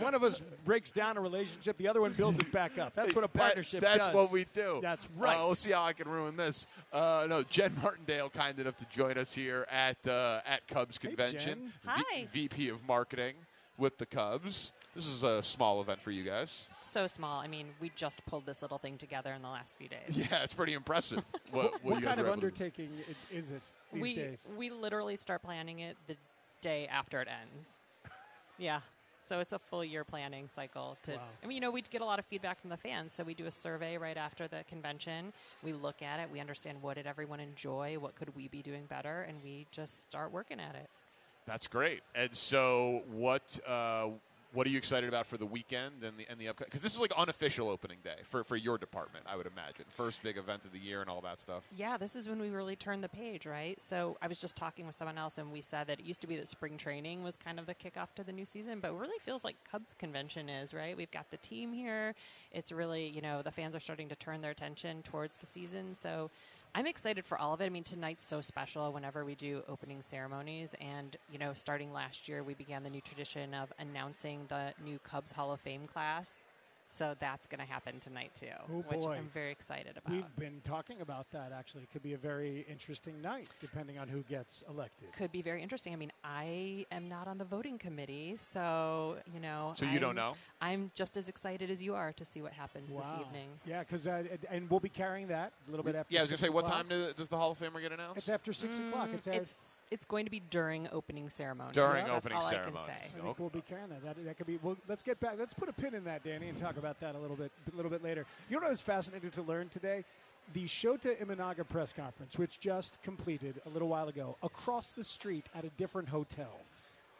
[0.00, 2.94] One of us breaks down a relationship, the other one builds it back up.
[2.94, 4.14] That's what a That- partnership that's does.
[4.14, 4.78] what we do.
[4.82, 5.36] That's right.
[5.38, 6.66] Uh, we'll see how I can ruin this.
[6.92, 11.70] Uh, no, Jen Martindale, kind enough to join us here at uh, at Cubs convention.
[11.84, 11.96] Jen.
[11.96, 12.28] V- Hi.
[12.32, 13.34] VP of Marketing
[13.78, 14.72] with the Cubs.
[14.94, 16.66] This is a small event for you guys.
[16.82, 17.40] So small.
[17.40, 20.00] I mean, we just pulled this little thing together in the last few days.
[20.10, 21.22] Yeah, it's pretty impressive.
[21.50, 22.88] What, what, what kind of were to undertaking
[23.30, 23.60] is it
[23.92, 24.48] these we days?
[24.56, 26.16] we literally start planning it the
[26.62, 27.68] day after it ends.
[28.62, 28.80] Yeah.
[29.28, 30.96] So it's a full year planning cycle.
[31.04, 31.20] To Wow.
[31.42, 33.34] I mean, you know, we get a lot of feedback from the fans, so we
[33.34, 35.32] do a survey right after the convention.
[35.64, 38.84] We look at it, we understand what did everyone enjoy, what could we be doing
[38.86, 40.88] better, and we just start working at it.
[41.44, 42.02] That's great.
[42.14, 44.10] And so, what uh,
[44.52, 46.68] what are you excited about for the weekend and the and the upcoming?
[46.68, 49.86] Because this is like unofficial opening day for for your department, I would imagine.
[49.88, 51.64] First big event of the year and all that stuff.
[51.76, 53.80] Yeah, this is when we really turn the page, right?
[53.80, 56.26] So I was just talking with someone else, and we said that it used to
[56.26, 58.94] be that spring training was kind of the kickoff to the new season, but it
[58.94, 60.96] really feels like Cubs convention is, right?
[60.96, 62.14] We've got the team here.
[62.52, 65.96] It's really, you know, the fans are starting to turn their attention towards the season.
[65.98, 66.30] So
[66.74, 67.66] I'm excited for all of it.
[67.66, 70.74] I mean, tonight's so special whenever we do opening ceremonies.
[70.80, 74.98] And, you know, starting last year, we began the new tradition of announcing the new
[75.00, 76.38] Cubs Hall of Fame class.
[76.94, 79.12] So that's going to happen tonight, too, Oh, which boy.
[79.14, 80.12] I'm very excited about.
[80.14, 81.50] We've been talking about that.
[81.50, 85.10] Actually, it could be a very interesting night, depending on who gets elected.
[85.16, 85.94] could be very interesting.
[85.94, 89.72] I mean, I am not on the voting committee, so you know.
[89.74, 90.36] So you don't know?
[90.60, 93.00] I'm just as excited as you are to see what happens Wow.
[93.16, 93.48] this evening.
[93.64, 96.12] Yeah, because uh, and- and we'll be carrying that a little bit after.
[96.12, 98.18] Yeah, I was gonna six say, what time does the Hall of Famer get announced?
[98.18, 99.08] It's after six o'clock.
[99.08, 101.72] Mm, It's, our- it's it's going to be during opening ceremony.
[101.72, 102.78] During That's opening ceremony.
[102.82, 103.18] I can say.
[103.18, 104.02] I think we'll be carrying that.
[104.02, 104.24] that.
[104.24, 104.58] That could be.
[104.62, 105.34] Well, let's get back.
[105.38, 107.76] Let's put a pin in that, Danny, and talk about that a little bit, a
[107.76, 108.24] little bit later.
[108.48, 110.04] You know what I was fascinated to learn today?
[110.54, 115.46] The Shota Imanaga press conference, which just completed a little while ago, across the street
[115.54, 116.58] at a different hotel.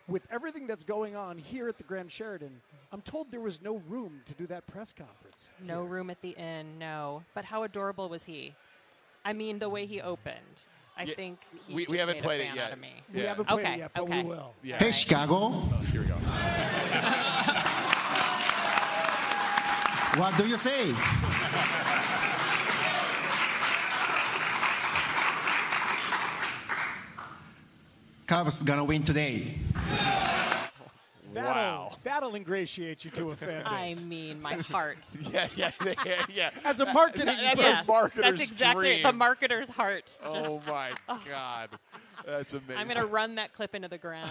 [0.08, 2.60] With everything that's going on here at the Grand Sheraton,
[2.90, 5.50] I'm told there was no room to do that press conference.
[5.64, 7.22] No room at the inn, no.
[7.34, 8.54] But how adorable was he?
[9.24, 10.66] I mean, the way he opened.
[11.02, 12.66] I Yeah, think he we- we haven't made played a it yet.
[12.66, 12.78] Out of.
[12.80, 13.28] We Yeah.
[13.28, 14.22] haven't played it okay, yet, but we okay.
[14.22, 14.54] will.
[14.62, 14.78] Yeah.
[14.78, 15.36] Hey, Chicago.
[15.36, 16.14] Oh, here we go.
[20.20, 20.94] What do you say?
[28.26, 29.54] Cubs gonna win today.
[31.34, 31.92] That'll, Wow.
[32.02, 34.98] That'll ingratiate you to a fan I mean, my heart.
[35.32, 36.50] yeah, yeah, yeah, yeah.
[36.64, 39.02] As a marketing That's Yes, a marketer's that's exactly dream.
[39.02, 40.10] the marketer's heart.
[40.24, 40.90] Oh Just- my
[41.28, 41.68] God,
[42.26, 42.76] that's amazing.
[42.76, 44.30] I'm going to run that clip into the ground.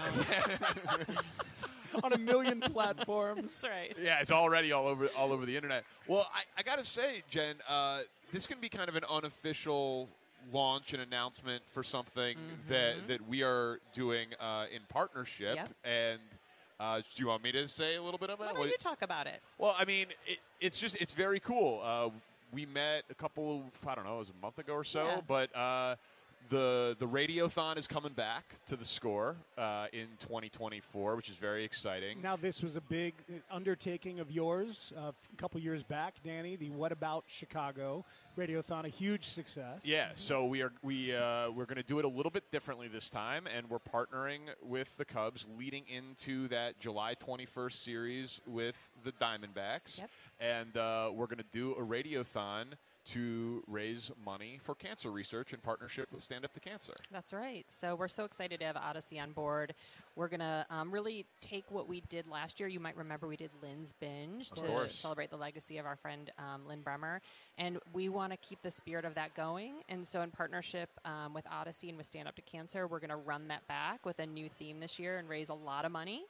[2.02, 3.60] on a million platforms.
[3.60, 3.96] That's right.
[4.00, 5.84] Yeah, it's already all over all over the internet.
[6.06, 10.08] Well, I, I got to say, Jen, uh, this can be kind of an unofficial
[10.52, 12.36] launch and announcement for something
[12.68, 15.56] that that we are doing uh, in partnership.
[15.56, 15.70] Yep.
[15.84, 16.20] And
[16.82, 18.54] uh, do you want me to say a little bit about Why it?
[18.64, 19.40] don't you talk about it?
[19.58, 21.80] Well, I mean, it, it's just it's very cool.
[21.84, 22.10] Uh,
[22.52, 25.04] we met a couple of I don't know, it was a month ago or so,
[25.04, 25.20] Yeah.
[25.26, 25.94] but uh,
[26.48, 31.64] the the radiothon is coming back to the score uh, in 2024, which is very
[31.64, 32.20] exciting.
[32.22, 36.56] Now, this was a big uh, undertaking of yours uh, a couple years back, Danny.
[36.56, 38.04] The What About Chicago
[38.36, 39.80] Radiothon, a huge success.
[39.84, 42.88] Yeah, so we are we uh, we're going to do it a little bit differently
[42.88, 48.76] this time, and we're partnering with the Cubs, leading into that July 21st series with
[49.04, 50.10] the Diamondbacks, Yep.
[50.40, 52.66] and uh, we're going to do a radiothon
[53.04, 56.94] to raise money for cancer research in partnership with Stand Up to Cancer.
[57.10, 57.64] That's right.
[57.68, 59.74] So we're so excited to have Audacy on board.
[60.14, 62.68] We're going to um, really take what we did last year.
[62.68, 64.94] You might remember we did Lynn's Binge Of to course.
[64.94, 67.20] celebrate the legacy of our friend um, Lin Brehmer.
[67.58, 69.76] And we want to keep the spirit of that going.
[69.88, 73.10] And so, in partnership um, with Audacy and with Stand Up to Cancer, we're going
[73.10, 75.92] to run that back with a new theme this year and raise a lot of
[75.92, 76.24] money.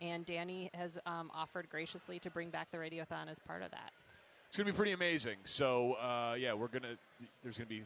[0.00, 3.92] And Danny has um, offered graciously to bring back the Radiothon as part of that.
[4.54, 5.38] It's going to be pretty amazing.
[5.46, 6.96] So uh, yeah, we're gonna
[7.42, 7.82] there's going to be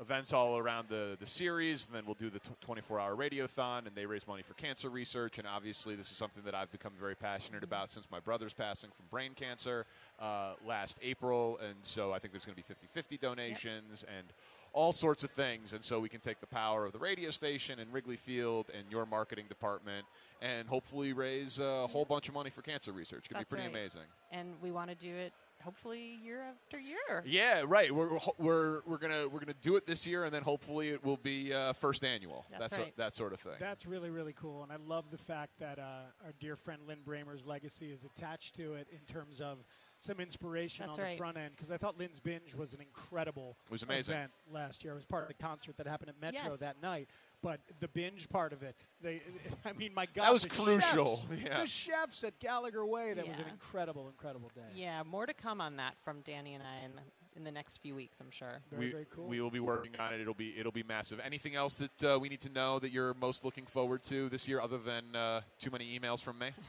[0.00, 3.94] events all around the the series, and then we'll do the 24 hour radiothon, and
[3.94, 5.38] they raise money for cancer research.
[5.38, 8.90] And obviously, this is something that I've become very passionate about since my brother's passing
[8.90, 9.86] from brain cancer
[10.18, 14.26] uh, last April, and so I think there's going to be 50-50 donations and
[14.72, 15.74] all sorts of things.
[15.74, 18.82] And so we can take the power of the radio station and Wrigley Field and
[18.90, 20.04] your marketing department,
[20.42, 23.26] and hopefully raise a whole bunch of money for cancer research.
[23.26, 23.80] It's going to be pretty right.
[23.80, 24.08] amazing.
[24.32, 25.32] And we want to do it
[25.62, 27.22] hopefully year after year.
[27.24, 27.94] Yeah, right.
[27.94, 31.16] We're, we're we're gonna we're gonna do it this year, and then hopefully it will
[31.16, 32.46] be uh, first annual.
[32.58, 32.96] That's a- right.
[32.96, 33.54] that sort of thing.
[33.58, 34.62] That's really, really cool.
[34.62, 38.54] And I love the fact that uh, our dear friend Lin Brehmer's legacy is attached
[38.56, 39.58] to it in terms of
[40.00, 41.10] some inspiration That's on right.
[41.12, 41.52] the front end.
[41.54, 44.14] Because I thought Lynn's Binge was an incredible It was amazing.
[44.14, 44.92] event last year.
[44.92, 46.60] It was part of the concert that happened at Metro Yes.
[46.60, 47.08] that night.
[47.42, 49.22] But the binge part of it, they,
[49.64, 51.16] I mean, my God, That was the crucial.
[51.28, 51.60] chefs- Yeah.
[51.60, 54.62] The chefs at Gallagher Way, that was an incredible, incredible day.
[54.74, 57.02] Yeah, more to come on that from Danny and I in the,
[57.36, 58.60] in the next few weeks, I'm sure.
[58.70, 59.26] Very, we, very cool.
[59.26, 60.20] we will be working on it.
[60.20, 61.20] It'll be it'll be massive.
[61.24, 64.46] Anything else that uh, we need to know that you're most looking forward to this
[64.48, 66.50] year, other than uh, too many emails from me?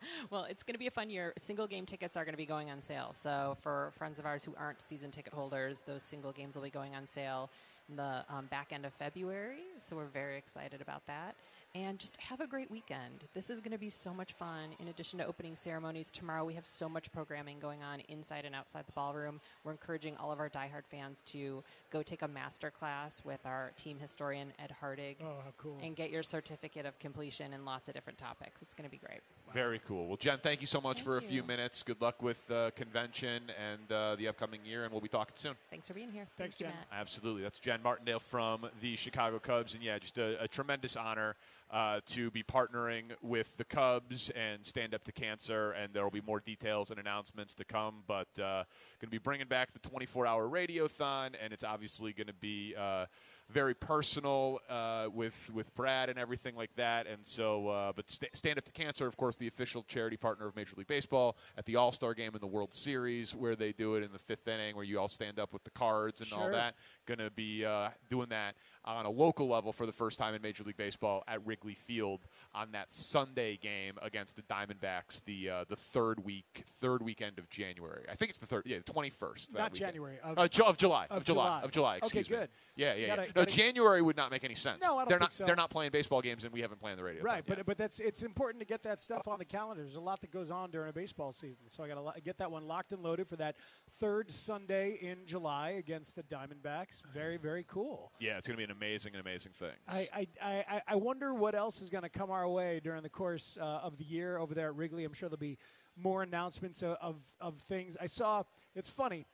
[0.30, 1.32] Well, it's going to be a fun year.
[1.38, 3.12] Single game tickets are going to be going on sale.
[3.14, 6.70] So for friends of ours who aren't season ticket holders, those single games will be
[6.70, 7.50] going on sale
[7.88, 9.64] in the um, back end of February.
[9.84, 11.36] So we're very excited about that.
[11.74, 13.24] And just have a great weekend.
[13.34, 14.70] This is going to be so much fun.
[14.80, 18.54] In addition to opening ceremonies, tomorrow we have so much programming going on inside and
[18.54, 19.40] outside the ballroom.
[19.62, 23.72] We're encouraging all of our diehard fans to go take a master class with our
[23.76, 25.16] team historian, Ed Hartig.
[25.22, 25.76] Oh, how cool.
[25.82, 28.62] And get your certificate of completion in lots of different topics.
[28.62, 29.20] It's going to be great.
[29.52, 30.06] Very cool.
[30.06, 31.82] Well, Jen, thank you so much Thank for a few minutes.
[31.82, 35.54] Good luck with uh, convention and uh, the upcoming year, and we'll be talking soon.
[35.70, 36.26] Thanks for being here.
[36.36, 36.74] Thanks, you, Jen.
[36.74, 36.86] Matt.
[36.92, 37.42] Absolutely.
[37.42, 39.74] That's Jen Martindale from the Chicago Cubs.
[39.74, 41.36] And yeah, just a, a tremendous honor
[41.70, 45.72] uh, to be partnering with the Cubs and Stand Up to Cancer.
[45.72, 48.02] And there will be more details and announcements to come.
[48.06, 48.64] But uh,
[49.00, 51.30] going to be bringing back the 24 hour radiothon.
[51.42, 52.74] And it's obviously going to be.
[52.76, 53.06] Uh,
[53.50, 57.68] very personal uh, with with Brad and everything like that, and so.
[57.68, 60.74] Uh, but Sta Stand Up to Cancer, of course, the official charity partner of Major
[60.76, 64.02] League Baseball at the All Star Game in the World Series, where they do it
[64.02, 66.74] in the fifth inning, where you all stand up with the cards and all that.
[67.06, 68.56] Going to be uh, doing that
[68.86, 72.20] on a local level for the first time in Major League Baseball at Wrigley Field
[72.54, 77.48] on that Sunday game against the Diamondbacks, the uh, the third week, third weekend of
[77.50, 78.04] January.
[78.10, 79.52] I think it's the third, yeah, the twenty first.
[79.52, 81.60] Not January, of- uh, Ju- of July, of of July, July.
[81.62, 81.96] of July.
[81.96, 82.36] Okay, Excuse me.
[82.36, 82.48] good.
[82.76, 83.26] Yeah, yeah, gotta- yeah.
[83.28, 84.82] gotta No, January would not make any sense.
[84.82, 85.32] No, I don't they're think not.
[85.32, 85.44] so.
[85.46, 87.22] They're not playing baseball games, and we haven't planned the radio.
[87.22, 89.82] Right, but but that's it's important to get that stuff on the calendar.
[89.82, 92.38] There's a lot that goes on during a baseball season, so I got to get
[92.38, 93.56] that one locked and loaded for that
[93.98, 97.02] third Sunday in July against the Diamondbacks.
[97.12, 98.12] Very very cool.
[98.20, 99.72] yeah, it's going to be an amazing and amazing things.
[99.88, 103.56] I, I, I, wonder what else is going to come our way during the course
[103.60, 105.04] uh, of the year over there at Wrigley.
[105.04, 105.58] I'm sure there'll be
[105.96, 107.96] more announcements of, of, of things.
[108.00, 108.42] I saw,
[108.74, 109.26] it's funny,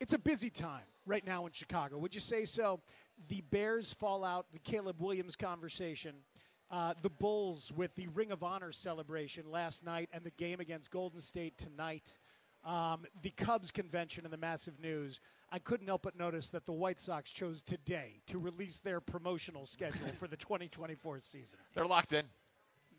[0.00, 1.98] it's a busy time right now in Chicago.
[1.98, 2.80] Would you say so?
[3.28, 6.14] The Bears fall out, the Caleb Williams conversation,
[6.70, 10.90] uh, the Bulls with the Ring of Honor celebration last night, and the game against
[10.90, 12.14] Golden State tonight.
[12.64, 15.20] Um, the Cubs convention and the massive news.
[15.50, 19.66] I couldn't help but notice that the White Sox chose today to release their promotional
[19.66, 21.58] schedule for the 2024 season.
[21.74, 22.26] They're locked in.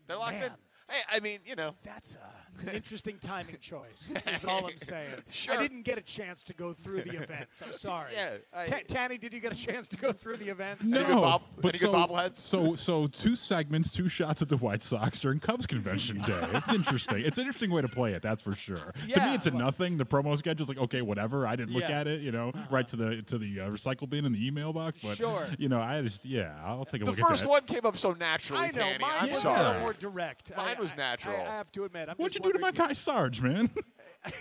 [0.06, 0.50] They're locked in.
[0.88, 0.96] Man.
[1.08, 4.10] Hey, I mean, you know, That's a, an interesting timing choice.
[4.34, 5.08] Is all I'm saying.
[5.30, 5.54] Sure.
[5.54, 7.62] I didn't get a chance to go through the events.
[7.66, 8.10] I'm sorry.
[8.14, 10.84] Yeah, I- Ta- Tanny, did you get a chance to go through the events?
[10.86, 12.36] No, but any so, good bobbleheads?
[12.36, 16.40] so so two segments, two shots at the White Sox during Cubs convention day.
[16.54, 17.24] It's interesting.
[17.24, 18.22] It's an interesting way to play it.
[18.22, 18.76] That's for sure.
[18.76, 19.96] to Yeah, me, it's a well- nothing.
[19.96, 21.46] The promo schedule's like okay, whatever.
[21.46, 22.00] I didn't look Yeah.
[22.00, 22.20] at it.
[22.20, 24.98] You know, right to the to the uh, recycle bin in the email box.
[25.02, 25.46] But Sure.
[25.58, 27.48] you know, I just yeah, I'll take a the look at first that.
[27.48, 28.62] one came up so naturally.
[28.64, 28.72] I know.
[28.72, 28.98] Tanny.
[28.98, 29.60] Mine I'm was sorry.
[29.60, 30.52] a little more direct.
[30.72, 31.36] Mine I- was natural.
[31.40, 32.08] I, I have to admit.
[32.08, 33.70] I'm What'd you do to my wondering- guy Sarge, man?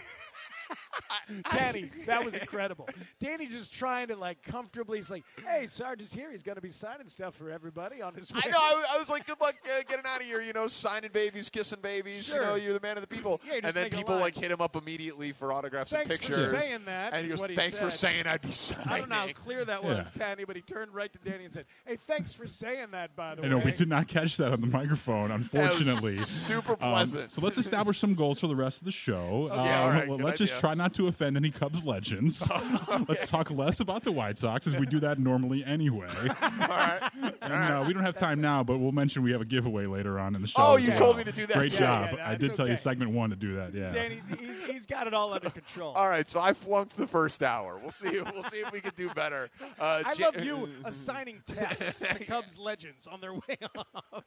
[1.54, 2.88] Danny, that was incredible.
[3.20, 4.98] Danny just trying to like comfortably.
[4.98, 6.32] He's like, "Hey, Sarge is here.
[6.32, 8.58] He's going to be signing stuff for everybody on his way." I know.
[8.60, 11.12] I, was- I was like, "Good luck uh, getting out of here." You know, signing
[11.14, 12.32] babies, kissing babies.
[12.34, 13.40] You know, you're the man of the people.
[13.48, 16.52] Yeah, and then people like hit him up immediately for autographs Thanks and for pictures.
[16.66, 19.10] saying that, And he goes, what he "Thanks for saying I'd be signing." I don't
[19.10, 20.04] know how clear that was, Yeah.
[20.28, 23.36] Tanny, but he turned right to Danny and said, "Hey, thanks for saying that." By
[23.36, 26.18] the I way, know we did not catch that on the microphone, unfortunately.
[26.20, 27.32] super Um, pleasant.
[27.32, 29.48] so let's establish some goals for the rest of the show.
[29.52, 30.60] Okay, all right, let- good let's just idea.
[30.62, 32.50] try not to offend any Cubs legends.
[33.08, 36.10] Let's talk less about the White Sox as we do that normally anyway.
[37.42, 40.20] And uh, we don't have time now, but we'll mention we have a giveaway later
[40.20, 40.62] on in the show.
[40.62, 40.98] Oh, you well.
[40.98, 41.80] told me to do that Great too.
[41.80, 42.10] job.
[42.12, 43.74] Yeah, yeah, I that's did tell you segment one to do that.
[43.74, 43.92] Yeah.
[43.92, 45.94] Danny, he's, he's got it all under control.
[45.94, 47.80] All right, so I flunked the first hour.
[47.82, 48.22] We'll see.
[48.22, 49.50] We'll see if we can do better.
[49.80, 54.24] Uh, I love you assigning tasks to Cubs legends on their way off.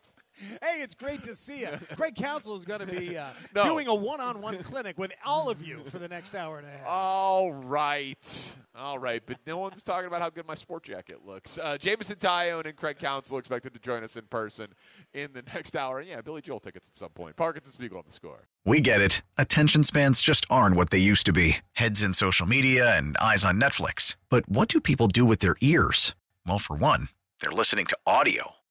[0.62, 1.68] Hey, it's great to see you.
[1.96, 3.64] Craig Counsell is going to be uh, No.
[3.64, 6.86] doing a one-on-one clinic with all of you for the next hour and a half.
[6.86, 8.56] All right.
[8.76, 9.22] All right.
[9.24, 11.58] But no one's talking about how good my sport jacket looks.
[11.58, 14.68] Uh, Jameson Taillon and Craig Counsell expected to join us in person
[15.12, 15.98] in the next hour.
[16.00, 17.36] And yeah, Billy Joel tickets at some point.
[17.36, 18.48] Parkins and Spiegel on the score.
[18.64, 19.22] We get it.
[19.38, 23.44] Attention spans just aren't what they used to be heads in social media and eyes
[23.44, 24.16] on Netflix.
[24.30, 26.14] But what do people do with their ears?
[26.46, 27.08] Well, for one,
[27.40, 28.54] they're listening to audio.